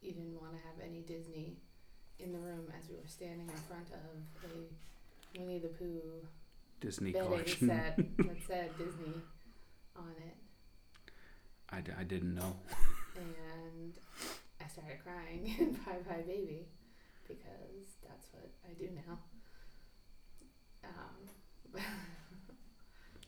you 0.00 0.12
didn't 0.12 0.40
want 0.40 0.52
to 0.52 0.58
have 0.58 0.76
any 0.84 1.00
Disney 1.00 1.56
in 2.18 2.32
the 2.32 2.38
room 2.38 2.66
as 2.78 2.88
we 2.88 2.96
were 2.96 3.06
standing 3.06 3.48
in 3.48 3.56
front 3.68 3.88
of 3.90 4.50
a 4.50 5.38
Winnie 5.38 5.58
the 5.58 5.68
Pooh 5.68 6.26
Disney 6.80 7.12
collection. 7.12 7.68
set 7.68 7.96
that 7.96 8.36
said 8.46 8.70
Disney 8.78 9.14
on 9.96 10.12
it, 10.26 10.36
I, 11.70 11.80
d- 11.80 11.92
I 11.98 12.04
didn't 12.04 12.34
know. 12.34 12.56
and 13.16 13.92
I 14.60 14.68
started 14.68 14.98
crying 15.02 15.54
in 15.58 15.74
buybuy 15.76 16.26
BABY 16.26 16.66
because 17.28 17.86
that's 18.06 18.28
what 18.32 18.50
I 18.68 18.72
do 18.74 18.88
now. 19.06 19.18
Um, 20.84 21.80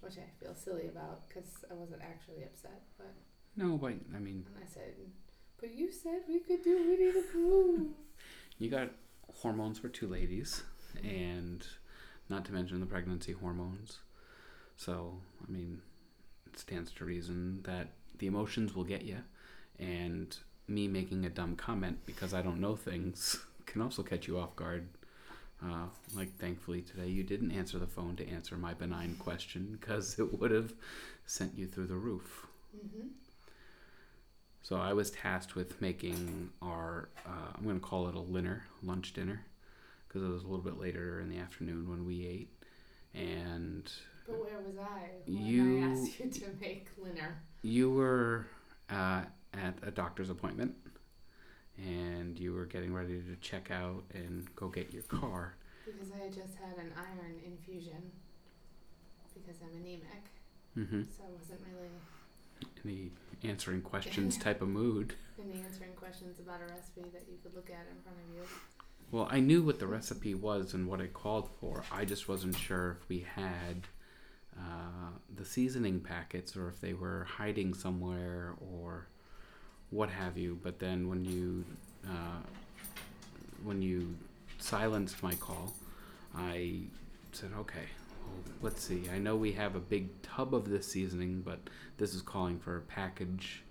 which 0.00 0.14
I 0.18 0.44
feel 0.44 0.54
silly 0.54 0.88
about 0.88 1.28
because 1.28 1.64
I 1.70 1.74
wasn't 1.74 2.02
actually 2.02 2.42
upset, 2.44 2.82
but 2.98 3.14
No, 3.56 3.76
but 3.78 3.94
I 4.14 4.18
mean, 4.18 4.44
and 4.54 4.62
I 4.62 4.66
said, 4.66 4.94
"But 5.60 5.74
you 5.74 5.90
said 5.92 6.22
we 6.28 6.40
could 6.40 6.62
do 6.62 6.76
Winnie 6.88 7.10
the 7.12 7.24
Pooh." 7.32 7.90
you 8.58 8.70
got 8.70 8.90
hormones 9.32 9.78
for 9.78 9.88
two 9.88 10.06
ladies, 10.08 10.62
and 11.02 11.66
not 12.28 12.44
to 12.46 12.52
mention 12.52 12.80
the 12.80 12.86
pregnancy 12.86 13.32
hormones. 13.32 14.00
So, 14.76 15.20
I 15.46 15.50
mean, 15.50 15.80
it 16.54 16.60
stands 16.60 16.92
to 16.92 17.04
reason 17.04 17.60
that 17.64 17.88
the 18.18 18.26
emotions 18.26 18.74
will 18.74 18.84
get 18.84 19.02
you, 19.02 19.18
and 19.78 20.36
me 20.68 20.86
making 20.86 21.26
a 21.26 21.28
dumb 21.28 21.56
comment 21.56 21.98
because 22.06 22.32
I 22.32 22.42
don't 22.42 22.60
know 22.60 22.76
things 22.76 23.36
can 23.66 23.82
also 23.82 24.02
catch 24.02 24.28
you 24.28 24.38
off 24.38 24.54
guard. 24.56 24.88
Uh, 25.62 25.86
like, 26.14 26.36
thankfully, 26.38 26.82
today 26.82 27.08
you 27.08 27.22
didn't 27.22 27.50
answer 27.50 27.78
the 27.78 27.86
phone 27.86 28.16
to 28.16 28.28
answer 28.28 28.56
my 28.56 28.74
benign 28.74 29.16
question 29.18 29.78
because 29.80 30.18
it 30.18 30.38
would 30.38 30.50
have 30.50 30.74
sent 31.26 31.56
you 31.56 31.66
through 31.66 31.86
the 31.86 31.94
roof. 31.96 32.46
Mm-hmm. 32.76 33.08
So 34.62 34.76
I 34.76 34.92
was 34.92 35.10
tasked 35.10 35.54
with 35.54 35.80
making 35.80 36.50
our, 36.62 37.08
uh, 37.26 37.52
I'm 37.56 37.64
going 37.64 37.80
to 37.80 37.84
call 37.84 38.08
it 38.08 38.14
a 38.14 38.20
dinner, 38.20 38.64
lunch 38.82 39.12
dinner, 39.12 39.42
because 40.06 40.22
it 40.22 40.32
was 40.32 40.42
a 40.42 40.46
little 40.46 40.64
bit 40.64 40.78
later 40.78 41.20
in 41.20 41.28
the 41.28 41.38
afternoon 41.38 41.88
when 41.88 42.06
we 42.06 42.26
ate. 42.26 42.50
And 43.14 43.90
But 44.26 44.40
where 44.40 44.60
was 44.60 44.76
I 44.78 45.10
when 45.26 45.36
You- 45.36 45.84
I 45.84 45.90
asked 45.90 46.20
you 46.20 46.30
to 46.30 46.46
make 46.60 46.88
Linner? 46.96 47.32
you 47.62 47.90
were 47.90 48.46
uh, 48.90 49.24
at 49.52 49.78
a 49.82 49.90
doctor's 49.90 50.30
appointment, 50.30 50.74
and 51.78 52.38
you 52.38 52.52
were 52.52 52.66
getting 52.66 52.92
ready 52.94 53.20
to 53.22 53.36
check 53.36 53.70
out 53.70 54.04
and 54.14 54.46
go 54.56 54.68
get 54.68 54.92
your 54.92 55.02
car. 55.04 55.54
Because 55.84 56.10
I 56.12 56.24
had 56.24 56.32
just 56.32 56.54
had 56.56 56.76
an 56.78 56.92
iron 56.96 57.36
infusion 57.44 58.10
because 59.34 59.56
I'm 59.62 59.76
anemic, 59.76 60.24
hmm 60.74 61.02
so 61.02 61.24
I 61.24 61.30
wasn't 61.38 61.60
really 61.72 61.90
In 62.84 63.10
the 63.42 63.48
answering 63.48 63.82
questions 63.82 64.36
type 64.38 64.62
of 64.62 64.68
mood. 64.68 65.14
in 65.38 65.50
the 65.50 65.58
answering 65.66 65.92
questions 65.96 66.38
about 66.38 66.60
a 66.62 66.72
recipe 66.72 67.10
that 67.12 67.24
you 67.28 67.36
could 67.42 67.54
look 67.54 67.68
at 67.68 67.86
in 67.90 68.00
front 68.02 68.16
of 68.18 68.34
you. 68.36 68.42
Well, 69.10 69.28
I 69.30 69.40
knew 69.40 69.62
what 69.62 69.80
the 69.80 69.86
recipe 69.86 70.34
was 70.34 70.72
and 70.72 70.86
what 70.88 71.00
it 71.00 71.12
called 71.12 71.48
for. 71.60 71.84
I 71.92 72.04
just 72.04 72.28
wasn't 72.28 72.56
sure 72.56 72.96
if 73.02 73.08
we 73.08 73.26
had 73.34 73.86
uh, 74.58 75.10
the 75.34 75.44
seasoning 75.44 76.00
packets 76.00 76.56
or 76.56 76.68
if 76.68 76.80
they 76.80 76.92
were 76.94 77.24
hiding 77.24 77.74
somewhere 77.74 78.54
or 78.60 79.08
what 79.90 80.10
have 80.10 80.36
you. 80.36 80.58
But 80.62 80.78
then 80.78 81.08
when 81.08 81.24
you 81.24 81.64
uh, 82.06 82.42
when 83.62 83.80
you 83.82 84.14
silenced 84.58 85.22
my 85.22 85.34
call, 85.34 85.72
I 86.34 86.82
said, 87.32 87.50
"Okay, 87.56 87.88
well, 88.22 88.42
let's 88.62 88.82
see. 88.82 89.08
I 89.12 89.18
know 89.18 89.36
we 89.36 89.52
have 89.52 89.76
a 89.76 89.80
big 89.80 90.22
tub 90.22 90.54
of 90.54 90.68
this 90.68 90.86
seasoning, 90.86 91.42
but 91.42 91.60
this 91.96 92.14
is 92.14 92.22
calling 92.22 92.58
for 92.58 92.76
a 92.76 92.82
package 92.82 93.62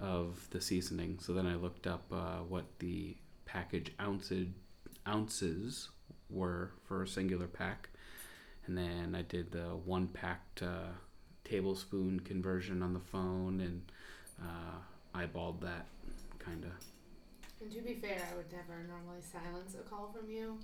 of 0.00 0.48
the 0.50 0.60
seasoning." 0.60 1.18
So 1.20 1.32
then 1.32 1.46
I 1.46 1.56
looked 1.56 1.86
up 1.86 2.04
uh, 2.12 2.38
what 2.48 2.64
the 2.78 3.16
package 3.44 3.92
ounces 4.00 4.48
ounces 5.06 5.88
were 6.30 6.72
for 6.86 7.02
a 7.02 7.08
singular 7.08 7.46
pack, 7.46 7.88
and 8.68 8.76
then 8.76 9.14
I 9.18 9.22
did 9.22 9.50
the 9.50 9.76
one 9.84 10.08
packed 10.08 10.62
uh, 10.62 10.92
tablespoon 11.44 12.20
conversion 12.20 12.82
on 12.82 12.92
the 12.92 13.00
phone 13.00 13.60
and 13.60 13.82
uh, 14.40 15.18
eyeballed 15.18 15.60
that 15.62 15.86
kind 16.38 16.64
of. 16.64 16.70
And 17.60 17.72
to 17.72 17.80
be 17.80 17.94
fair, 17.94 18.20
I 18.30 18.36
would 18.36 18.52
never 18.52 18.86
normally 18.86 19.22
silence 19.22 19.74
a 19.74 19.88
call 19.88 20.12
from 20.12 20.30
you, 20.30 20.58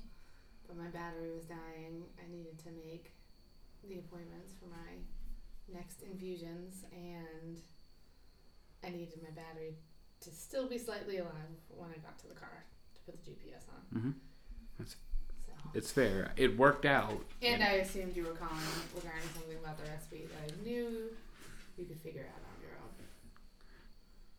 but 0.69 0.77
my 0.77 0.87
battery 0.89 1.31
was 1.35 1.45
dying. 1.45 2.05
I 2.23 2.31
needed 2.31 2.59
to 2.59 2.71
make 2.87 3.11
the 3.89 3.99
appointments 3.99 4.53
for 4.61 4.67
my 4.69 5.75
next 5.75 6.03
infusions, 6.03 6.85
and 6.93 7.59
I 8.85 8.91
needed 8.91 9.19
my 9.23 9.31
battery 9.31 9.75
to 10.21 10.31
still 10.31 10.69
be 10.69 10.79
slightly 10.79 11.19
alive 11.19 11.57
when 11.69 11.89
I 11.91 11.99
got 11.99 12.19
to 12.21 12.29
the 12.29 12.35
car 12.35 12.65
to 12.95 13.01
put 13.03 13.25
the 13.25 13.31
GPS 13.31 13.65
on. 13.73 14.01
hmm 14.01 14.85
So. 14.85 14.97
It's 15.75 15.91
fair. 15.91 16.31
It 16.37 16.57
worked 16.57 16.87
out. 16.87 17.25
And 17.43 17.63
I 17.63 17.73
assumed 17.73 18.17
you 18.17 18.23
were 18.23 18.35
calling 18.35 18.63
regarding 18.95 19.29
something 19.35 19.57
about 19.59 19.77
the 19.77 19.91
recipe 19.91 20.25
that 20.27 20.53
I 20.53 20.65
knew 20.65 21.11
you 21.77 21.85
could 21.85 22.01
figure 22.01 22.23
out 22.23 22.43
on 22.47 22.63
your 22.63 22.71
own. 22.79 22.95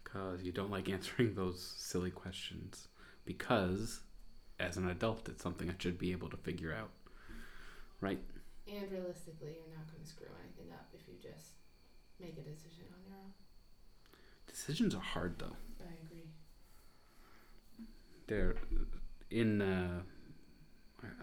Because 0.03 0.43
you 0.43 0.53
don't 0.53 0.71
like 0.71 0.87
answering 0.89 1.35
those 1.35 1.61
silly 1.77 2.09
questions. 2.09 2.87
Because, 3.25 3.99
as 4.59 4.77
an 4.77 4.89
adult, 4.89 5.27
it's 5.27 5.43
something 5.43 5.69
I 5.69 5.73
should 5.77 5.99
be 5.99 6.13
able 6.13 6.29
to 6.29 6.37
figure 6.37 6.73
out. 6.73 6.91
Right? 7.99 8.19
And 8.71 8.89
realistically, 8.89 9.57
you're 9.59 9.75
not 9.75 9.91
going 9.91 10.03
to 10.03 10.09
screw 10.09 10.27
anything 10.41 10.71
up 10.73 10.87
if 10.93 11.05
you 11.07 11.15
just 11.21 11.49
make 12.19 12.37
a 12.37 12.41
decision 12.49 12.85
on 12.93 13.03
your 13.05 13.17
own. 13.17 13.33
Decisions 14.47 14.95
are 14.95 15.01
hard, 15.01 15.37
though. 15.37 15.57
I 15.81 15.93
agree. 16.05 16.29
They're 18.27 18.55
in. 19.29 19.61
Uh, 19.61 20.01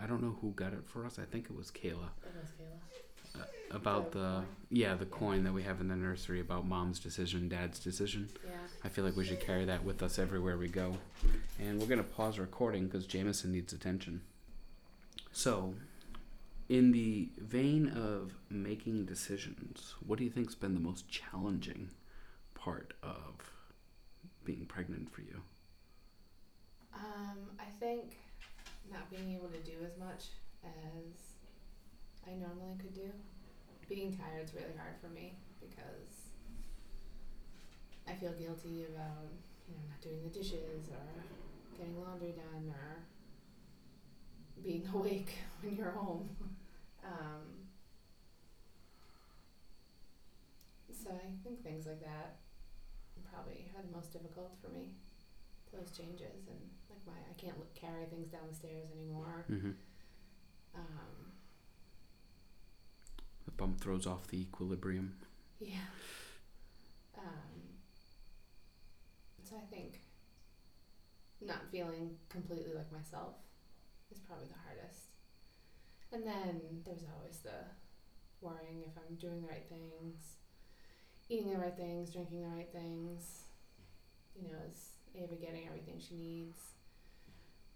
I- 0.00 0.06
don't 0.06 0.22
know 0.22 0.36
who 0.40 0.52
got 0.52 0.72
it 0.72 0.84
for 0.86 1.04
us. 1.04 1.18
I 1.18 1.24
think 1.24 1.46
it 1.46 1.56
was 1.56 1.70
Kayla. 1.70 2.08
That 2.22 2.34
was 2.40 2.50
Kayla. 2.58 2.78
About 3.70 4.12
The 4.12 4.18
the. 4.18 4.44
Yeah, 4.70 4.94
the 4.94 5.04
Yeah. 5.06 5.10
coin 5.10 5.44
that 5.44 5.52
we 5.54 5.62
have 5.62 5.80
in 5.80 5.88
the 5.88 5.96
nursery 5.96 6.40
about 6.40 6.66
mom's 6.66 7.00
decision, 7.00 7.48
dad's 7.48 7.78
decision. 7.78 8.28
Yeah. 8.44 8.50
I 8.84 8.88
feel 8.90 9.04
like 9.04 9.16
we 9.16 9.24
should 9.24 9.40
carry 9.40 9.64
that 9.64 9.82
with 9.84 10.02
us 10.02 10.18
everywhere 10.18 10.58
we 10.58 10.68
go. 10.68 10.98
And 11.58 11.80
we're 11.80 11.86
going 11.86 12.02
to 12.02 12.08
pause 12.10 12.38
recording 12.38 12.84
because 12.86 13.06
Jameson 13.06 13.52
needs 13.52 13.72
attention. 13.72 14.20
So, 15.32 15.74
in 16.68 16.92
the 16.92 17.30
vein 17.38 17.88
of 17.88 18.34
making 18.50 19.06
decisions, 19.06 19.94
what 20.06 20.18
do 20.18 20.24
you 20.24 20.30
think's 20.30 20.54
been 20.54 20.74
the 20.74 20.80
most 20.80 21.08
challenging 21.08 21.88
part 22.54 22.92
of 23.02 23.50
being 24.44 24.66
pregnant 24.66 25.10
for 25.10 25.22
you? 25.22 25.40
Um, 26.94 27.38
I 27.58 27.64
think 27.80 28.18
not 28.90 29.10
being 29.10 29.30
able 29.32 29.48
to 29.48 29.58
do 29.60 29.76
as 29.84 29.96
much 29.96 30.30
as 30.64 31.38
I 32.26 32.34
normally 32.34 32.76
could 32.80 32.94
do. 32.94 33.10
Being 33.88 34.16
tired 34.16 34.44
is 34.44 34.54
really 34.54 34.74
hard 34.76 34.94
for 35.00 35.08
me 35.08 35.34
because 35.60 36.30
I 38.06 38.12
feel 38.14 38.32
guilty 38.32 38.84
about, 38.84 39.30
you 39.68 39.74
know, 39.74 39.80
not 39.88 40.00
doing 40.00 40.22
the 40.22 40.28
dishes 40.30 40.88
or 40.90 41.24
getting 41.76 41.98
laundry 42.00 42.32
done 42.32 42.68
or 42.70 43.02
being 44.62 44.86
awake 44.94 45.34
when 45.62 45.74
you're 45.76 45.90
home. 45.90 46.28
Um, 47.04 47.66
so 50.92 51.10
I 51.10 51.32
think 51.42 51.62
things 51.62 51.86
like 51.86 52.00
that 52.00 52.36
probably 53.30 53.70
are 53.76 53.82
the 53.82 53.94
most 53.96 54.12
difficult 54.12 54.52
for 54.62 54.68
me. 54.68 54.90
Those 55.72 55.90
changes 55.96 56.46
and 56.48 56.60
like 56.90 57.00
my 57.06 57.12
I 57.30 57.34
can't 57.40 57.58
look, 57.58 57.74
carry 57.74 58.04
things 58.06 58.28
down 58.30 58.42
the 58.48 58.54
stairs 58.54 58.88
anymore. 58.94 59.44
Mm-hmm. 59.50 59.70
Um, 60.74 61.32
The 63.44 63.50
bump 63.52 63.80
throws 63.80 64.06
off 64.06 64.28
the 64.28 64.40
equilibrium. 64.40 65.16
yeah. 65.60 65.88
Um, 67.18 67.78
so 69.44 69.56
I 69.56 69.66
think 69.74 70.00
not 71.40 71.68
feeling 71.70 72.16
completely 72.28 72.72
like 72.74 72.90
myself 72.92 73.34
is 74.10 74.18
probably 74.20 74.46
the 74.46 74.58
hardest. 74.66 75.08
And 76.12 76.26
then 76.26 76.82
there's 76.84 77.04
always 77.16 77.38
the 77.38 77.64
worrying 78.40 78.82
if 78.86 78.92
I'm 78.96 79.16
doing 79.16 79.42
the 79.42 79.48
right 79.48 79.66
things, 79.68 80.36
eating 81.28 81.50
the 81.52 81.58
right 81.58 81.76
things, 81.76 82.10
drinking 82.12 82.42
the 82.42 82.48
right 82.56 82.70
things. 82.72 83.44
You 84.40 84.48
know, 84.48 84.58
is 84.70 84.91
Ava 85.16 85.34
getting 85.36 85.66
everything 85.68 86.00
she 86.00 86.14
needs? 86.16 86.58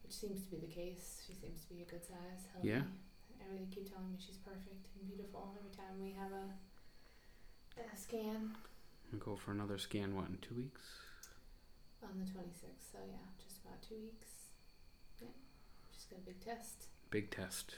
Which 0.02 0.14
seems 0.14 0.44
to 0.44 0.50
be 0.50 0.58
the 0.58 0.72
case. 0.72 1.22
She 1.26 1.34
seems 1.34 1.64
to 1.64 1.74
be 1.74 1.82
a 1.82 1.84
good 1.90 2.04
size, 2.04 2.46
healthy. 2.52 2.68
Yeah. 2.68 2.82
Everything 3.44 3.68
keep 3.70 3.90
telling 3.92 4.10
me 4.10 4.18
she's 4.18 4.38
perfect 4.38 4.86
and 4.98 5.06
beautiful 5.06 5.54
every 5.58 5.70
time 5.70 6.00
we 6.00 6.12
have 6.18 6.32
a, 6.32 6.46
a 7.78 7.96
scan 7.96 8.56
We'll 9.12 9.20
go 9.20 9.36
for 9.36 9.52
another 9.52 9.78
scan. 9.78 10.16
What 10.16 10.28
in 10.28 10.38
two 10.42 10.54
weeks? 10.54 10.82
on 12.02 12.18
the 12.18 12.24
26th. 12.26 12.92
So 12.92 12.98
yeah, 13.06 13.26
just 13.42 13.58
about 13.64 13.82
two 13.82 13.96
weeks. 14.02 14.50
Yeah, 15.20 15.28
just 15.94 16.10
got 16.10 16.18
a 16.20 16.22
big 16.22 16.40
test. 16.44 16.86
Big 17.10 17.30
test. 17.30 17.74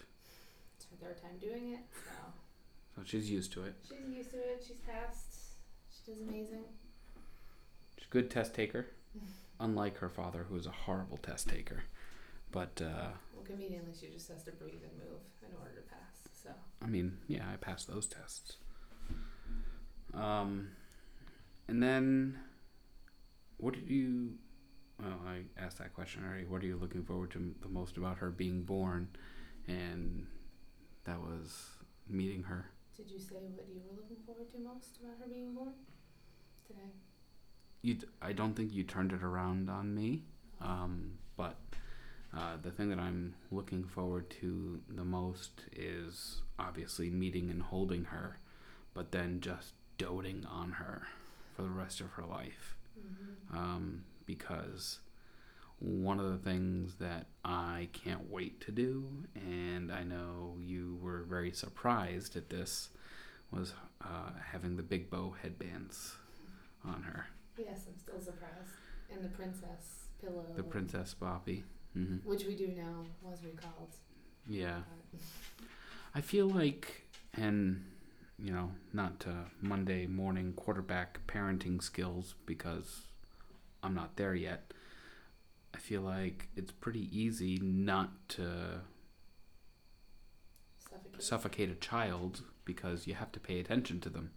It's 0.76 0.86
her 0.90 0.96
third 1.06 1.20
time 1.22 1.38
doing 1.40 1.72
it, 1.72 1.80
so 1.92 2.10
So 2.96 3.02
she's 3.04 3.30
used 3.30 3.52
to 3.52 3.64
it. 3.64 3.74
she's 3.88 4.08
used 4.16 4.30
to 4.32 4.38
it. 4.38 4.64
She's 4.66 4.76
passed. 4.78 5.34
She 5.92 6.10
does 6.12 6.20
amazing. 6.20 6.64
She's 7.96 8.06
a 8.06 8.10
good 8.10 8.30
test 8.30 8.54
taker. 8.54 8.86
Unlike 9.60 9.98
her 9.98 10.08
father, 10.08 10.46
who 10.48 10.56
is 10.56 10.66
a 10.66 10.70
horrible 10.70 11.16
test 11.16 11.48
taker. 11.48 11.82
But 12.52 12.80
uh, 12.80 13.10
Well, 13.34 13.44
conveniently, 13.44 13.92
she 13.98 14.08
just 14.08 14.28
has 14.28 14.44
to 14.44 14.52
breathe 14.52 14.82
and 14.84 14.96
move 14.98 15.20
in 15.46 15.54
order 15.58 15.74
to 15.74 15.82
pass. 15.82 16.28
So 16.32 16.50
I 16.80 16.86
mean, 16.86 17.18
yeah, 17.26 17.44
I 17.52 17.56
passed 17.56 17.88
those 17.88 18.06
tests. 18.06 18.56
Um, 20.14 20.68
and 21.68 21.82
then, 21.82 22.38
what 23.58 23.74
did 23.74 23.88
you? 23.90 24.34
Well, 25.00 25.20
I 25.26 25.42
asked 25.60 25.78
that 25.78 25.92
question 25.94 26.24
already. 26.26 26.44
What 26.44 26.62
are 26.62 26.66
you 26.66 26.76
looking 26.76 27.04
forward 27.04 27.30
to 27.32 27.54
the 27.60 27.68
most 27.68 27.96
about 27.96 28.18
her 28.18 28.30
being 28.30 28.62
born? 28.62 29.08
And 29.66 30.26
that 31.04 31.20
was 31.20 31.66
meeting 32.08 32.42
her. 32.44 32.70
did 32.96 33.10
you 33.10 33.18
say 33.18 33.36
what 33.54 33.68
you 33.68 33.80
were 33.86 33.94
looking 33.96 34.16
forward 34.24 34.50
to 34.52 34.58
most 34.58 34.98
about 35.00 35.18
her 35.20 35.26
being 35.28 35.54
born? 35.54 35.74
Today. 36.66 36.90
You, 37.82 37.98
I 38.20 38.32
don't 38.32 38.54
think 38.54 38.72
you 38.72 38.82
turned 38.82 39.12
it 39.12 39.22
around 39.22 39.70
on 39.70 39.94
me. 39.94 40.24
Um, 40.60 41.18
but 41.36 41.56
uh, 42.36 42.56
the 42.62 42.70
thing 42.70 42.90
that 42.90 42.98
I'm 42.98 43.34
looking 43.50 43.84
forward 43.84 44.28
to 44.40 44.80
the 44.88 45.04
most 45.04 45.62
is 45.74 46.42
obviously 46.58 47.10
meeting 47.10 47.50
and 47.50 47.62
holding 47.62 48.04
her, 48.04 48.38
but 48.94 49.12
then 49.12 49.40
just 49.40 49.72
doting 49.96 50.44
on 50.50 50.72
her 50.72 51.06
for 51.56 51.62
the 51.62 51.68
rest 51.68 52.00
of 52.00 52.10
her 52.10 52.24
life. 52.24 52.76
Mm-hmm. 52.98 53.56
Um, 53.56 54.04
because 54.26 54.98
one 55.78 56.18
of 56.18 56.30
the 56.30 56.50
things 56.50 56.96
that 56.96 57.26
I 57.44 57.88
can't 57.92 58.30
wait 58.30 58.60
to 58.62 58.72
do, 58.72 59.08
and 59.34 59.92
I 59.92 60.02
know 60.02 60.56
you 60.60 60.98
were 61.00 61.22
very 61.22 61.52
surprised 61.52 62.36
at 62.36 62.50
this, 62.50 62.90
was 63.50 63.72
uh, 64.02 64.32
having 64.52 64.76
the 64.76 64.82
big 64.82 65.08
bow 65.08 65.34
headbands 65.40 66.16
on 66.84 67.02
her. 67.02 67.28
Yes, 67.58 67.86
I'm 67.88 67.98
still 67.98 68.20
surprised. 68.20 68.70
And 69.12 69.24
the 69.24 69.28
princess 69.28 70.08
pillow. 70.20 70.44
The 70.56 70.62
Princess 70.62 71.14
Boppy. 71.20 71.62
hmm 71.94 72.16
Which 72.24 72.44
we 72.44 72.54
do 72.54 72.68
know 72.68 73.06
was 73.22 73.42
recalled. 73.44 73.94
Yeah. 74.48 74.80
But 75.12 75.20
I 76.14 76.20
feel 76.20 76.48
like, 76.48 77.06
and, 77.34 77.84
you 78.38 78.52
know, 78.52 78.70
not 78.92 79.20
to 79.20 79.34
Monday 79.60 80.06
morning 80.06 80.52
quarterback 80.54 81.20
parenting 81.26 81.82
skills 81.82 82.34
because 82.46 83.02
I'm 83.82 83.94
not 83.94 84.16
there 84.16 84.34
yet. 84.34 84.72
I 85.74 85.78
feel 85.78 86.02
like 86.02 86.48
it's 86.56 86.72
pretty 86.72 87.08
easy 87.18 87.58
not 87.62 88.28
to 88.30 88.80
suffocate. 90.78 91.22
suffocate 91.22 91.70
a 91.70 91.74
child 91.74 92.42
because 92.64 93.06
you 93.06 93.14
have 93.14 93.32
to 93.32 93.40
pay 93.40 93.60
attention 93.60 94.00
to 94.00 94.08
them. 94.10 94.30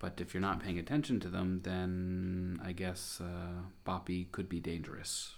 But 0.00 0.18
if 0.20 0.32
you're 0.34 0.40
not 0.40 0.60
paying 0.62 0.78
attention 0.78 1.20
to 1.20 1.28
them, 1.28 1.60
then 1.62 2.58
I 2.64 2.72
guess 2.72 3.20
uh, 3.22 3.62
Boppy 3.86 4.32
could 4.32 4.48
be 4.48 4.58
dangerous. 4.58 5.36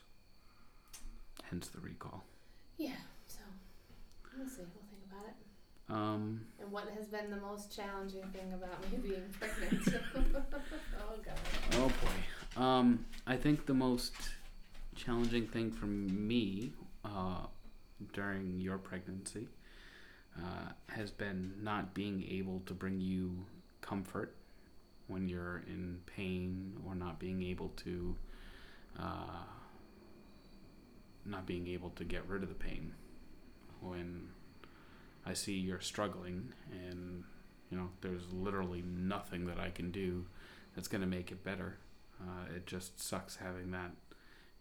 Hence 1.50 1.68
the 1.68 1.80
recall. 1.80 2.24
yeah, 2.78 2.92
so 3.26 3.40
we'll 4.38 4.48
see. 4.48 4.62
We'll 4.62 4.86
think 4.88 5.02
about 5.10 5.24
it. 5.26 5.34
Um, 5.92 6.46
And 6.60 6.70
what 6.72 6.88
has 6.96 7.08
been 7.08 7.28
the 7.30 7.36
most 7.40 7.74
challenging 7.74 8.22
thing 8.32 8.52
about 8.54 8.80
me 8.90 8.98
being 9.08 9.24
pregnant? 9.38 10.02
oh 10.16 11.16
god. 11.24 11.38
Oh 11.74 11.88
boy. 11.88 12.62
Um, 12.62 13.04
I 13.26 13.36
think 13.36 13.66
the 13.66 13.74
most 13.74 14.14
challenging 14.94 15.46
thing 15.48 15.72
for 15.72 15.86
me 15.86 16.72
uh, 17.04 17.46
during 18.12 18.60
your 18.60 18.78
pregnancy 18.78 19.48
uh, 20.38 20.72
has 20.88 21.10
been 21.10 21.52
not 21.62 21.94
being 21.94 22.24
able 22.30 22.60
to 22.66 22.72
bring 22.74 23.00
you 23.00 23.44
comfort 23.80 24.34
when 25.06 25.28
you're 25.28 25.62
in 25.66 26.00
pain 26.06 26.76
or 26.86 26.94
not 26.94 27.18
being 27.18 27.42
able 27.42 27.68
to 27.70 28.16
uh, 28.98 29.44
not 31.24 31.46
being 31.46 31.68
able 31.68 31.90
to 31.90 32.04
get 32.04 32.26
rid 32.26 32.42
of 32.42 32.48
the 32.48 32.54
pain 32.54 32.92
when 33.80 34.28
I 35.24 35.34
see 35.34 35.52
you're 35.54 35.80
struggling 35.80 36.52
and 36.70 37.24
you 37.70 37.78
know 37.78 37.90
there's 38.00 38.32
literally 38.32 38.82
nothing 38.82 39.46
that 39.46 39.58
I 39.58 39.70
can 39.70 39.90
do 39.90 40.26
that's 40.74 40.88
going 40.88 41.00
to 41.02 41.06
make 41.06 41.30
it 41.30 41.44
better. 41.44 41.78
Uh, 42.20 42.54
it 42.54 42.66
just 42.66 43.00
sucks 43.00 43.36
having 43.36 43.70
that 43.72 43.92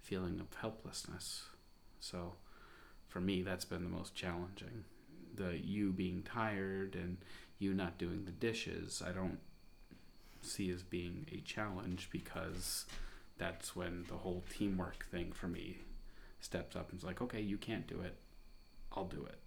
feeling 0.01 0.39
of 0.39 0.47
helplessness. 0.60 1.43
So, 1.99 2.34
for 3.08 3.21
me, 3.21 3.43
that's 3.43 3.65
been 3.65 3.84
the 3.84 3.89
most 3.89 4.15
challenging. 4.15 4.86
The 5.36 5.58
you 5.58 5.91
being 5.91 6.23
tired 6.23 6.95
and 6.95 7.17
you 7.60 7.73
not 7.73 7.97
doing 7.97 8.25
the 8.25 8.32
dishes, 8.32 9.04
I 9.06 9.12
don't 9.12 9.39
see 10.41 10.69
as 10.71 10.84
being 10.84 11.27
a 11.32 11.39
challenge 11.41 12.10
because 12.12 12.86
that's 13.38 13.75
when 13.75 14.06
the 14.08 14.15
whole 14.15 14.43
teamwork 14.56 15.06
thing 15.12 15.32
for 15.32 15.47
me 15.47 15.77
steps 16.39 16.75
up 16.75 16.89
and 16.91 16.99
is 16.99 17.04
like, 17.04 17.21
okay, 17.21 17.41
you 17.41 17.58
can't 17.58 17.88
do 17.88 18.01
it, 18.01 18.15
I'll 18.95 19.06
do 19.06 19.25
it. 19.25 19.39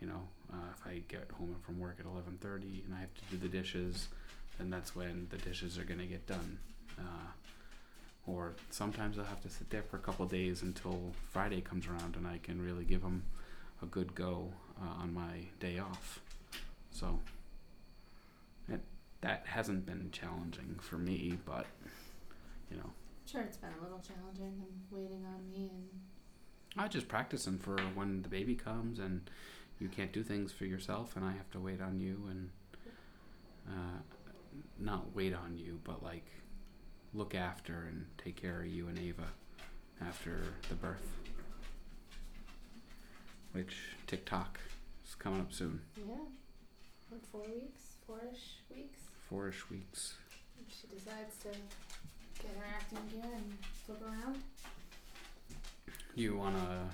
You 0.00 0.08
know, 0.08 0.28
uh, 0.52 0.56
if 0.76 0.86
I 0.86 1.02
get 1.08 1.30
home 1.38 1.54
from 1.62 1.78
work 1.78 1.96
at 2.00 2.06
eleven 2.06 2.38
thirty 2.40 2.82
and 2.84 2.94
I 2.94 3.00
have 3.00 3.14
to 3.14 3.20
do 3.30 3.36
the 3.36 3.48
dishes, 3.48 4.08
then 4.58 4.70
that's 4.70 4.96
when 4.96 5.28
the 5.30 5.38
dishes 5.38 5.78
are 5.78 5.84
gonna 5.84 6.06
get 6.06 6.26
done. 6.26 6.58
Uh, 6.98 7.30
or 8.26 8.54
sometimes 8.70 9.18
I'll 9.18 9.24
have 9.24 9.42
to 9.42 9.50
sit 9.50 9.70
there 9.70 9.82
for 9.82 9.96
a 9.96 10.00
couple 10.00 10.26
days 10.26 10.62
until 10.62 11.12
Friday 11.32 11.60
comes 11.60 11.86
around 11.86 12.16
and 12.16 12.26
I 12.26 12.38
can 12.38 12.60
really 12.64 12.84
give 12.84 13.02
them 13.02 13.24
a 13.82 13.86
good 13.86 14.14
go 14.14 14.52
uh, 14.80 15.02
on 15.02 15.12
my 15.12 15.46
day 15.60 15.78
off. 15.78 16.20
So 16.90 17.18
that 19.22 19.44
hasn't 19.46 19.86
been 19.86 20.10
challenging 20.12 20.78
for 20.80 20.98
me, 20.98 21.38
but 21.46 21.66
you 22.70 22.76
know, 22.76 22.90
Sure, 23.26 23.40
it's 23.40 23.56
been 23.56 23.70
a 23.80 23.82
little 23.82 24.00
challenging 24.00 24.60
and 24.60 24.80
waiting 24.90 25.24
on 25.24 25.48
me 25.50 25.70
and 25.72 25.88
I 26.76 26.88
just 26.88 27.06
practicing 27.08 27.58
for 27.58 27.78
when 27.94 28.22
the 28.22 28.28
baby 28.28 28.54
comes 28.54 28.98
and 28.98 29.28
you 29.78 29.88
can't 29.88 30.12
do 30.12 30.22
things 30.22 30.52
for 30.52 30.64
yourself 30.64 31.16
and 31.16 31.24
I 31.24 31.32
have 31.32 31.50
to 31.52 31.60
wait 31.60 31.80
on 31.80 32.00
you 32.00 32.20
and 32.30 32.50
uh, 33.68 34.00
not 34.78 35.14
wait 35.14 35.34
on 35.34 35.56
you, 35.56 35.80
but 35.84 36.02
like 36.02 36.26
look 37.14 37.34
after 37.34 37.86
and 37.88 38.06
take 38.18 38.36
care 38.40 38.60
of 38.60 38.66
you 38.66 38.88
and 38.88 38.98
Ava 38.98 39.28
after 40.00 40.42
the 40.68 40.74
birth. 40.74 41.06
Which 43.52 43.76
TikTok 44.06 44.58
is 45.06 45.14
coming 45.14 45.40
up 45.40 45.52
soon. 45.52 45.80
yeah. 45.96 46.14
What 47.10 47.20
four 47.30 47.42
weeks? 47.42 47.96
Four-ish 48.06 48.56
weeks? 48.74 49.00
Four-ish 49.32 49.70
weeks. 49.70 50.16
If 50.60 50.74
she 50.78 50.86
decides 50.94 51.38
to 51.38 51.48
get 52.42 52.54
her 52.54 52.66
acting 52.76 52.98
gear 53.10 53.30
and 53.34 53.58
flip 53.86 54.02
around. 54.02 54.42
You 56.14 56.36
wanna 56.36 56.90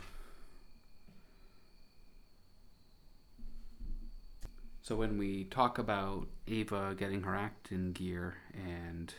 So 4.82 4.94
when 4.94 5.18
we 5.18 5.44
talk 5.46 5.78
about 5.78 6.28
Ava 6.46 6.94
getting 6.96 7.24
her 7.24 7.34
act 7.34 7.72
in 7.72 7.92
gear 7.92 8.36
and 8.54 9.12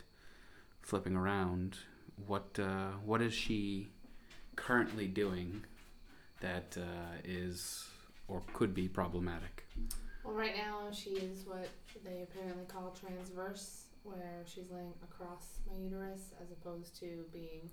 flipping 0.81 1.17
around, 1.17 1.77
what 2.25 2.57
uh, 2.57 2.91
what 3.03 3.21
is 3.21 3.33
she 3.33 3.89
currently 4.55 5.07
doing 5.07 5.65
that 6.39 6.77
uh, 6.77 7.17
is 7.25 7.85
or 8.29 8.43
could 8.53 8.73
be 8.73 8.87
problematic. 8.87 9.65
Well, 10.23 10.33
right 10.33 10.55
now 10.55 10.91
she 10.91 11.11
is 11.11 11.45
what 11.45 11.69
they 12.03 12.23
apparently 12.23 12.65
call 12.65 12.91
transverse, 12.99 13.85
where 14.03 14.43
she's 14.45 14.69
laying 14.69 14.93
across 15.03 15.59
my 15.69 15.77
uterus 15.77 16.33
as 16.41 16.51
opposed 16.51 16.99
to 16.99 17.25
being 17.31 17.69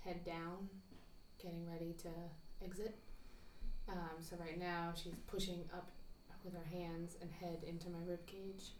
head 0.00 0.24
down, 0.24 0.68
getting 1.42 1.66
ready 1.70 1.94
to 2.02 2.08
exit. 2.64 2.96
Um, 3.88 4.20
so 4.20 4.36
right 4.38 4.58
now 4.58 4.92
she's 4.94 5.14
pushing 5.26 5.64
up 5.72 5.90
with 6.44 6.54
her 6.54 6.68
hands 6.70 7.16
and 7.20 7.30
head 7.30 7.58
into 7.66 7.88
my 7.88 7.98
rib 8.06 8.24
cage. 8.26 8.72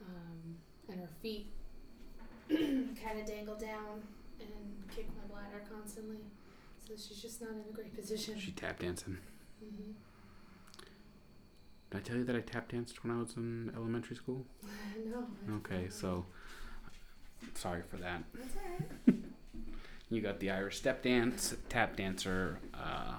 Um, 0.00 0.56
and 0.88 1.00
her 1.00 1.08
feet 1.22 1.46
kind 2.48 3.20
of 3.20 3.26
dangle 3.26 3.54
down 3.56 4.02
and 4.40 4.94
kick 4.94 5.08
my 5.16 5.26
bladder 5.32 5.62
constantly. 5.72 6.18
So 6.86 6.94
she's 6.96 7.22
just 7.22 7.40
not 7.40 7.50
in 7.52 7.64
a 7.70 7.72
great 7.72 7.94
position. 7.94 8.38
She 8.38 8.50
tap 8.50 8.80
dancing. 8.80 9.18
hmm 9.60 9.92
Did 11.92 11.98
I 11.98 12.00
tell 12.04 12.16
you 12.16 12.24
that 12.24 12.34
I 12.34 12.40
tap 12.40 12.70
danced 12.72 13.04
when 13.04 13.14
I 13.14 13.20
was 13.20 13.36
in 13.36 13.70
elementary 13.76 14.16
school? 14.16 14.46
no. 15.04 15.26
Okay, 15.56 15.88
so 15.90 16.24
sorry 17.54 17.82
for 17.82 17.98
that. 17.98 18.22
That's 18.34 18.56
alright. 18.56 19.20
You 20.08 20.22
got 20.22 20.40
the 20.40 20.50
Irish 20.50 20.78
step 20.78 21.02
dance, 21.02 21.54
tap 21.68 21.96
dancer 21.96 22.58
uh, 22.72 23.16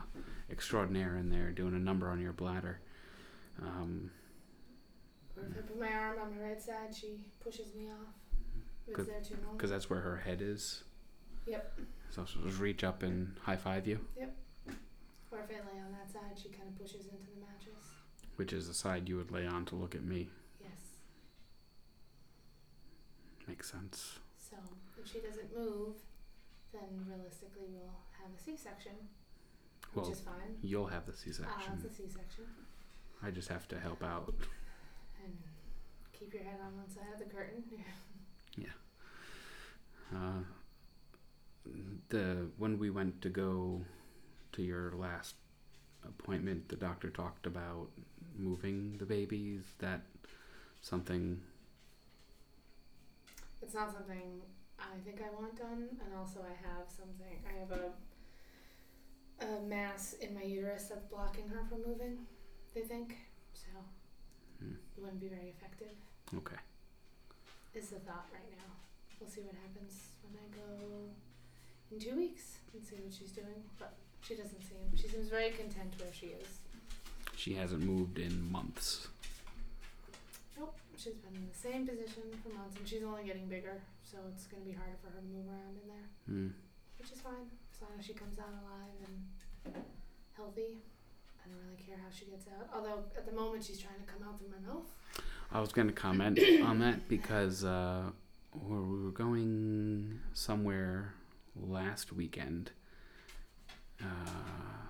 extraordinaire 0.52 1.18
in 1.18 1.30
there 1.30 1.52
doing 1.52 1.76
a 1.76 1.80
number 1.80 2.10
on 2.10 2.20
your 2.20 2.34
bladder. 2.34 2.80
Um, 3.62 4.10
Or 5.38 5.44
if 5.44 5.52
I 5.58 5.62
put 5.62 5.80
my 5.80 5.94
arm 5.94 6.18
on 6.20 6.36
the 6.36 6.44
right 6.44 6.60
side, 6.60 6.96
she 7.00 7.20
pushes 7.44 7.76
me 7.76 7.90
off. 7.90 8.16
If 8.88 8.98
there 9.08 9.22
too 9.22 9.36
long. 9.46 9.56
because 9.56 9.70
that's 9.70 9.88
where 9.90 10.02
her 10.02 10.18
head 10.18 10.42
is. 10.42 10.84
Yep. 11.46 11.80
So 12.10 12.26
she'll 12.26 12.44
just 12.44 12.60
reach 12.60 12.84
up 12.84 13.04
and 13.04 13.36
high 13.44 13.56
five 13.56 13.88
you, 13.88 14.00
Yep. 14.18 14.36
Or 15.32 15.40
if 15.40 15.50
I 15.50 15.54
lay 15.54 15.80
on 15.80 15.92
that 15.94 16.12
side, 16.12 16.38
she 16.42 16.50
kind 16.50 16.70
of 16.70 16.78
pushes 16.80 17.06
into 17.08 17.26
the 17.34 17.40
mattress. 17.40 17.86
Which 18.36 18.54
is 18.54 18.68
the 18.68 18.74
side 18.74 19.08
you 19.10 19.18
would 19.18 19.32
lay 19.32 19.46
on 19.46 19.66
to 19.66 19.76
look 19.76 19.96
at 19.96 20.04
me. 20.04 20.30
Yes. 20.62 20.72
Makes 23.48 23.72
sense. 23.72 24.20
So 24.50 24.56
if 25.02 25.12
she 25.12 25.20
doesn't 25.20 25.56
move, 25.56 25.96
then 26.72 27.06
realistically 27.08 27.66
we'll 27.72 27.94
have 28.22 28.32
a 28.36 28.42
C-section, 28.42 28.94
which 29.94 30.04
Well, 30.04 30.12
is 30.12 30.22
fine. 30.22 30.58
you'll 30.62 30.88
have 30.88 31.06
the 31.06 31.12
Ah, 31.12 31.16
C-section. 31.16 31.74
it's 31.74 31.86
a 31.86 31.90
C-section. 31.90 32.46
I 33.22 33.32
just 33.32 33.50
have 33.50 33.68
to 33.70 33.80
help 33.80 34.04
out. 34.04 34.34
And 35.24 35.38
keep 36.12 36.34
your 36.34 36.44
head 36.44 36.60
on 36.62 36.76
one 36.78 36.90
side 36.90 37.12
of 37.14 37.20
the 37.20 37.26
curtain. 37.26 37.64
Yeah. 38.56 38.68
Uh, 40.16 40.44
the 42.10 42.50
when 42.58 42.78
we 42.78 42.92
went 42.92 43.20
to 43.24 43.30
go 43.30 43.82
to 44.52 44.62
your 44.62 44.92
last 44.92 45.34
appointment, 46.08 46.70
the 46.70 46.76
doctor 46.76 47.10
talked 47.10 47.48
about 47.48 47.88
moving 48.38 48.98
the 48.98 49.06
babies. 49.06 49.62
That 49.80 50.02
something 50.82 51.42
It's 53.62 53.74
not 53.74 53.92
something 53.94 54.42
I 54.80 54.98
think 55.06 55.22
I 55.22 55.30
want 55.40 55.58
done, 55.58 55.88
and 56.04 56.14
also 56.18 56.40
I 56.42 56.56
have 56.68 56.88
something. 56.90 57.38
I 57.48 57.60
have 57.60 57.72
a 57.72 57.92
a 59.42 59.62
mass 59.68 60.14
in 60.22 60.34
my 60.34 60.44
uterus 60.44 60.86
that's 60.90 61.06
blocking 61.06 61.48
her 61.50 61.64
from 61.68 61.80
moving. 61.88 62.18
They 62.74 62.82
think 62.82 63.16
so. 63.54 63.70
Hmm. 64.60 64.76
It 64.96 65.02
wouldn't 65.02 65.20
be 65.20 65.28
very 65.28 65.50
effective. 65.50 65.94
okay. 66.38 66.56
Is 67.74 67.90
the 67.90 68.00
thought 68.00 68.28
right 68.32 68.50
now. 68.52 68.70
We'll 69.20 69.30
see 69.30 69.42
what 69.42 69.56
happens 69.56 70.10
when 70.22 70.36
I 70.38 70.48
go 70.56 71.10
in 71.92 72.00
two 72.00 72.16
weeks 72.16 72.60
and 72.74 72.84
see 72.84 72.96
what 72.98 73.14
she's 73.14 73.32
doing. 73.32 73.64
But 73.80 73.94
she 74.22 74.36
doesn't 74.36 74.62
seem. 74.62 74.78
She 74.96 75.08
seems 75.08 75.30
very 75.30 75.52
content 75.52 75.94
where 76.00 76.14
she 76.14 76.28
is. 76.28 76.60
She 77.44 77.56
hasn't 77.56 77.84
moved 77.84 78.20
in 78.20 78.50
months. 78.50 79.10
Nope, 80.58 80.78
she's 80.96 81.16
been 81.16 81.36
in 81.36 81.50
the 81.52 81.60
same 81.60 81.86
position 81.86 82.24
for 82.42 82.56
months, 82.56 82.78
and 82.80 82.88
she's 82.88 83.04
only 83.04 83.26
getting 83.26 83.48
bigger, 83.48 83.82
so 84.02 84.20
it's 84.34 84.48
gonna 84.48 84.64
be 84.64 84.72
harder 84.72 84.96
for 85.04 85.12
her 85.12 85.20
to 85.20 85.28
move 85.28 85.48
around 85.52 85.76
in 85.76 85.90
there. 85.92 86.08
Hmm. 86.26 86.48
which 86.98 87.12
is 87.12 87.20
fine 87.20 87.52
as 87.74 87.82
long 87.82 87.92
as 88.00 88.06
she 88.06 88.14
comes 88.14 88.40
out 88.40 88.48
alive 88.48 88.96
and 89.04 89.76
healthy. 90.38 90.78
I 91.44 91.50
don't 91.50 91.60
really 91.66 91.84
care 91.86 91.98
how 91.98 92.10
she 92.16 92.28
gets 92.28 92.48
out. 92.48 92.70
Although 92.74 93.04
at 93.18 93.26
the 93.26 93.34
moment 93.34 93.66
she's 93.66 93.78
trying 93.78 94.00
to 94.00 94.06
come 94.06 94.26
out 94.26 94.40
through 94.40 94.48
my 94.48 94.74
mouth. 94.74 94.88
I 95.52 95.60
was 95.60 95.74
going 95.74 95.88
to 95.88 95.94
comment 95.94 96.40
on 96.64 96.80
that 96.80 97.10
because 97.10 97.66
uh, 97.66 98.04
where 98.54 98.80
we 98.80 99.04
were 99.04 99.12
going 99.12 100.22
somewhere 100.32 101.14
last 101.62 102.14
weekend. 102.14 102.72
Uh, 104.02 104.83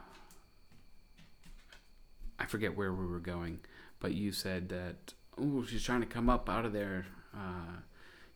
I 2.43 2.45
forget 2.45 2.75
where 2.75 2.91
we 2.91 3.06
were 3.08 3.21
going, 3.21 3.62
but 4.01 4.13
you 4.13 4.34
said 4.34 4.67
that 4.67 5.13
oh 5.38 5.63
she's 5.63 5.82
trying 5.82 6.01
to 6.01 6.06
come 6.06 6.29
up 6.29 6.49
out 6.49 6.65
of 6.65 6.73
there. 6.73 7.06
Uh, 7.34 7.79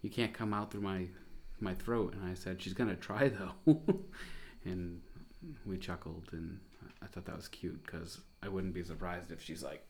you 0.01 0.09
can't 0.09 0.33
come 0.33 0.53
out 0.53 0.71
through 0.71 0.81
my 0.81 1.07
my 1.59 1.73
throat, 1.73 2.13
and 2.13 2.23
I 2.23 2.33
said 2.33 2.61
she's 2.61 2.73
gonna 2.73 2.95
try 2.95 3.27
though, 3.65 3.75
and 4.63 5.01
we 5.65 5.77
chuckled, 5.77 6.29
and 6.31 6.57
I 7.01 7.07
thought 7.07 7.25
that 7.25 7.35
was 7.35 7.49
cute 7.49 7.85
because 7.85 8.21
I 8.41 8.47
wouldn't 8.47 8.73
be 8.73 8.81
surprised 8.81 9.29
if 9.33 9.43
she's 9.43 9.61
like 9.61 9.85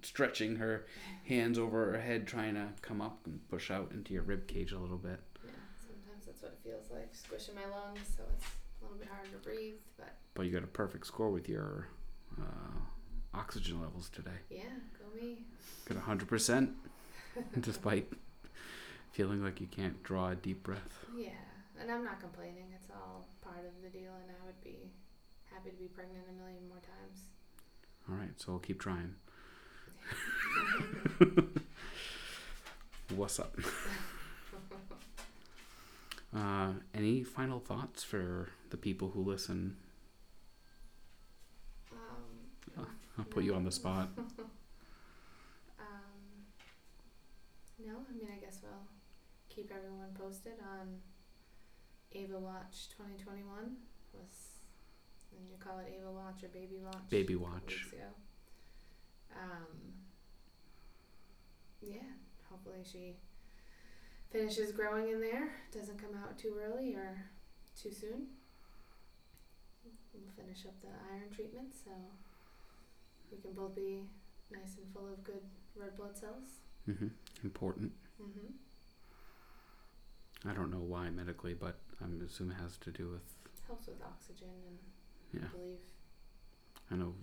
stretching 0.00 0.54
her 0.56 0.86
hands 1.24 1.58
over 1.58 1.90
her 1.90 2.00
head 2.00 2.28
trying 2.28 2.54
to 2.54 2.68
come 2.82 3.00
up 3.00 3.18
and 3.26 3.40
push 3.48 3.72
out 3.72 3.90
into 3.90 4.14
your 4.14 4.22
rib 4.22 4.46
cage 4.46 4.70
a 4.70 4.78
little 4.78 4.96
bit. 4.96 5.18
Yeah, 5.44 5.50
sometimes 5.76 6.24
that's 6.24 6.40
what 6.40 6.52
it 6.52 6.60
feels 6.62 6.88
like, 6.92 7.12
squishing 7.12 7.56
my 7.56 7.62
lungs, 7.62 7.98
so 8.16 8.22
it's 8.32 8.46
a 8.80 8.84
little 8.84 8.96
bit 8.96 9.08
harder 9.08 9.30
to 9.30 9.38
breathe. 9.38 9.74
But 9.96 10.14
But 10.34 10.46
you 10.46 10.52
got 10.52 10.62
a 10.62 10.68
perfect 10.68 11.08
score 11.08 11.30
with 11.30 11.48
your 11.48 11.88
uh, 12.40 12.78
oxygen 13.36 13.80
levels 13.80 14.08
today. 14.08 14.30
yeah, 14.50 14.62
go 14.98 15.04
me. 15.20 15.38
Got 15.88 15.98
hundred 15.98 16.28
percent, 16.28 16.70
despite 17.60 18.12
feeling 19.12 19.42
like 19.42 19.60
you 19.60 19.66
can't 19.66 20.02
draw 20.02 20.30
a 20.30 20.34
deep 20.34 20.62
breath. 20.62 21.04
Yeah, 21.16 21.28
and 21.80 21.90
I'm 21.90 22.04
not 22.04 22.20
complaining. 22.20 22.72
It's 22.74 22.90
all 22.90 23.28
part 23.42 23.64
of 23.64 23.82
the 23.82 23.88
deal, 23.90 24.12
and 24.22 24.30
I 24.30 24.46
would 24.46 24.60
be 24.62 24.90
happy 25.52 25.70
to 25.70 25.76
be 25.76 25.86
pregnant 25.88 26.24
a 26.28 26.32
million 26.42 26.66
more 26.68 26.78
times. 26.78 27.20
All 28.08 28.16
right, 28.16 28.30
so 28.36 28.52
we'll 28.52 28.60
keep 28.60 28.80
trying. 28.80 29.14
What's 33.14 33.38
up? 33.40 33.56
Uh, 36.34 36.72
any 36.92 37.22
final 37.22 37.60
thoughts 37.60 38.02
for 38.04 38.48
the 38.68 38.76
people 38.76 39.10
who 39.10 39.22
listen? 39.22 39.74
Um, 42.76 42.86
I'll 43.18 43.24
put 43.24 43.44
you 43.44 43.54
on 43.54 43.64
the 43.64 43.72
spot. 43.72 44.08
Um, 45.78 46.46
no, 47.86 47.92
I 48.08 48.16
mean, 48.16 48.28
I 48.34 48.40
guess 48.42 48.60
we'll 48.62 48.72
keep 49.50 49.70
everyone 49.70 50.08
posted 50.18 50.54
on 50.62 50.88
Ava 52.12 52.38
Watch 52.38 52.88
2021 52.96 53.76
was, 54.14 54.58
and 55.36 55.48
you 55.50 55.56
call 55.58 55.78
it 55.80 55.92
Ava 55.98 56.10
Watch 56.10 56.42
or 56.44 56.48
Baby 56.48 56.76
Watch? 56.82 57.08
Baby 57.10 57.36
watch. 57.36 57.86
Um, 59.34 59.92
yeah, 61.82 62.08
hopefully 62.48 62.80
she 62.90 63.16
finishes 64.30 64.72
growing 64.72 65.08
in 65.10 65.20
there, 65.20 65.50
doesn't 65.72 66.00
come 66.00 66.16
out 66.22 66.38
too 66.38 66.56
early 66.64 66.94
or 66.94 67.24
too 67.80 67.92
soon. 67.92 68.28
We'll 70.14 70.32
finish 70.34 70.64
up 70.64 70.80
the 70.80 70.88
iron 71.12 71.28
treatment 71.34 71.74
so 71.84 71.90
we 73.30 73.38
can 73.38 73.52
both 73.52 73.74
be 73.74 74.02
nice 74.50 74.76
and 74.78 74.86
full 74.92 75.08
of 75.12 75.22
good 75.24 75.42
red 75.74 75.96
blood 75.96 76.16
cells. 76.16 76.60
hmm 76.86 77.08
Important. 77.44 77.92
Mm-hmm. 78.22 78.50
I 80.48 80.52
don't 80.54 80.70
know 80.70 80.78
why 80.86 81.10
medically, 81.10 81.54
but 81.54 81.76
I'm 82.02 82.20
assuming 82.26 82.56
it 82.56 82.62
has 82.62 82.76
to 82.78 82.90
do 82.90 83.08
with. 83.10 83.22
Helps 83.66 83.86
with 83.88 84.00
oxygen 84.04 84.48
and 84.68 84.78
Yeah, 85.42 85.48
I 85.52 85.56
believe. 85.56 85.78
I 86.90 86.94
know. 86.94 87.14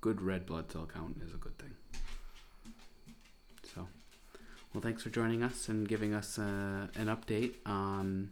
Good 0.00 0.20
red 0.22 0.46
blood 0.46 0.70
cell 0.70 0.88
count 0.92 1.16
is 1.26 1.32
a 1.34 1.36
good 1.38 1.56
thing. 1.58 1.74
So, 3.74 3.86
well, 4.72 4.82
thanks 4.82 5.02
for 5.02 5.10
joining 5.10 5.42
us 5.42 5.68
and 5.68 5.88
giving 5.88 6.14
us 6.14 6.38
uh, 6.38 6.86
an 6.94 7.06
update 7.06 7.54
on 7.66 8.30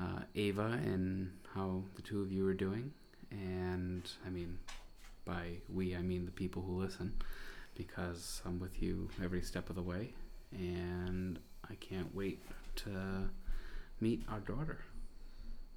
uh, 0.00 0.20
Ava 0.34 0.80
and 0.84 1.32
how 1.54 1.82
the 1.96 2.02
two 2.02 2.20
of 2.22 2.30
you 2.32 2.46
are 2.48 2.54
doing. 2.54 2.92
And 3.30 4.08
I 4.26 4.30
mean, 4.30 4.58
by 5.26 5.58
we, 5.68 5.94
I 5.94 6.00
mean 6.00 6.24
the 6.24 6.30
people 6.30 6.62
who 6.62 6.80
listen, 6.80 7.12
because 7.74 8.40
I'm 8.46 8.58
with 8.58 8.80
you 8.80 9.10
every 9.22 9.42
step 9.42 9.68
of 9.68 9.76
the 9.76 9.82
way, 9.82 10.14
and 10.52 11.38
I 11.68 11.74
can't 11.74 12.14
wait 12.14 12.40
to 12.76 13.28
meet 14.00 14.22
our 14.30 14.40
daughter. 14.40 14.78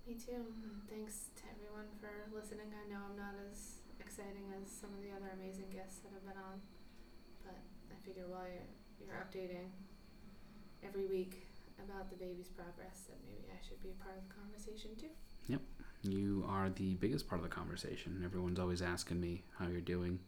Me 0.08 0.14
too. 0.14 0.46
Thanks 0.90 1.34
to 1.38 1.44
everyone 1.50 1.90
for 2.00 2.10
listening. 2.34 2.70
I 2.72 2.88
know 2.90 3.02
I'm 3.10 3.18
not 3.18 3.36
as 3.52 3.82
exciting 4.00 4.54
as 4.62 4.70
some 4.70 4.94
of 4.94 5.02
the 5.02 5.12
other 5.12 5.34
amazing 5.34 5.70
guests 5.74 6.00
that 6.06 6.14
have 6.14 6.24
been 6.24 6.38
on, 6.40 6.62
but 7.44 7.58
I 7.92 7.98
figure 8.06 8.30
while 8.30 8.48
you're, 8.48 8.70
you're 9.02 9.18
updating 9.18 9.74
every 10.86 11.06
week 11.06 11.46
about 11.84 12.10
the 12.10 12.18
baby's 12.18 12.50
progress, 12.50 13.10
that 13.10 13.18
maybe 13.26 13.50
I 13.50 13.60
should 13.66 13.82
be 13.82 13.90
a 13.90 14.00
part 14.04 14.18
of 14.18 14.24
the 14.28 14.34
conversation 14.34 14.94
too. 14.96 15.14
You 16.04 16.46
are 16.48 16.70
the 16.70 16.96
biggest 16.96 17.28
part 17.28 17.42
of 17.42 17.50
the 17.50 17.54
conversation. 17.54 18.22
Everyone's 18.24 18.60
always 18.60 18.82
asking 18.82 19.20
me 19.20 19.44
how 19.58 19.68
you're 19.68 19.82
doing. 19.82 20.20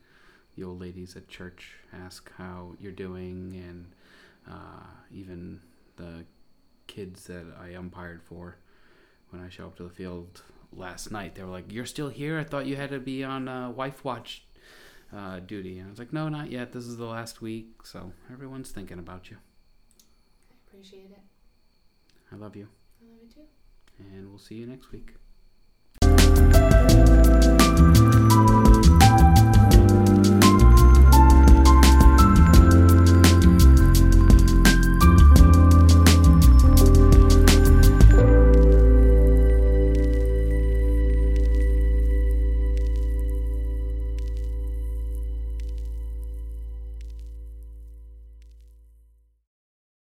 The 0.58 0.64
old 0.64 0.82
ladies 0.82 1.16
at 1.16 1.30
church 1.30 1.76
ask 1.94 2.30
how 2.38 2.74
you're 2.80 2.92
doing, 2.92 3.62
and 3.66 3.86
uh, 4.50 4.84
even 5.14 5.62
the 5.96 6.26
kids 6.88 7.26
that 7.28 7.46
I 7.60 7.70
umpired 7.70 8.22
for 8.22 8.58
when 9.30 9.42
I 9.42 9.48
show 9.48 9.68
up 9.68 9.78
to 9.78 9.84
the 9.84 9.90
field 9.90 10.42
last 10.74 11.10
night, 11.10 11.36
they 11.36 11.44
were 11.44 11.50
like, 11.52 11.72
"You're 11.72 11.86
still 11.86 12.10
here? 12.10 12.38
I 12.38 12.44
thought 12.44 12.66
you 12.66 12.76
had 12.76 12.90
to 12.90 13.00
be 13.00 13.24
on 13.24 13.48
uh, 13.48 13.70
wife 13.70 14.04
watch 14.04 14.44
uh, 15.16 15.40
duty." 15.40 15.80
And 15.80 15.88
I 15.88 15.90
was 15.90 16.00
like, 16.00 16.12
"No, 16.12 16.28
not 16.28 16.52
yet. 16.52 16.74
This 16.74 16.86
is 16.86 16.98
the 16.98 17.06
last 17.06 17.42
week, 17.42 17.86
so 17.86 18.12
everyone's 18.32 18.72
thinking 18.72 19.00
about 19.00 19.32
you. 19.32 19.38
I 20.52 20.56
appreciate 20.68 21.12
it. 21.12 21.24
I 22.30 22.36
love 22.36 22.58
you, 22.58 22.68
I 23.02 23.10
love 23.10 23.20
you 23.24 23.30
too. 23.34 23.48
and 24.00 24.28
we'll 24.30 24.38
see 24.38 24.56
you 24.56 24.68
next 24.68 24.92
week." 24.92 25.14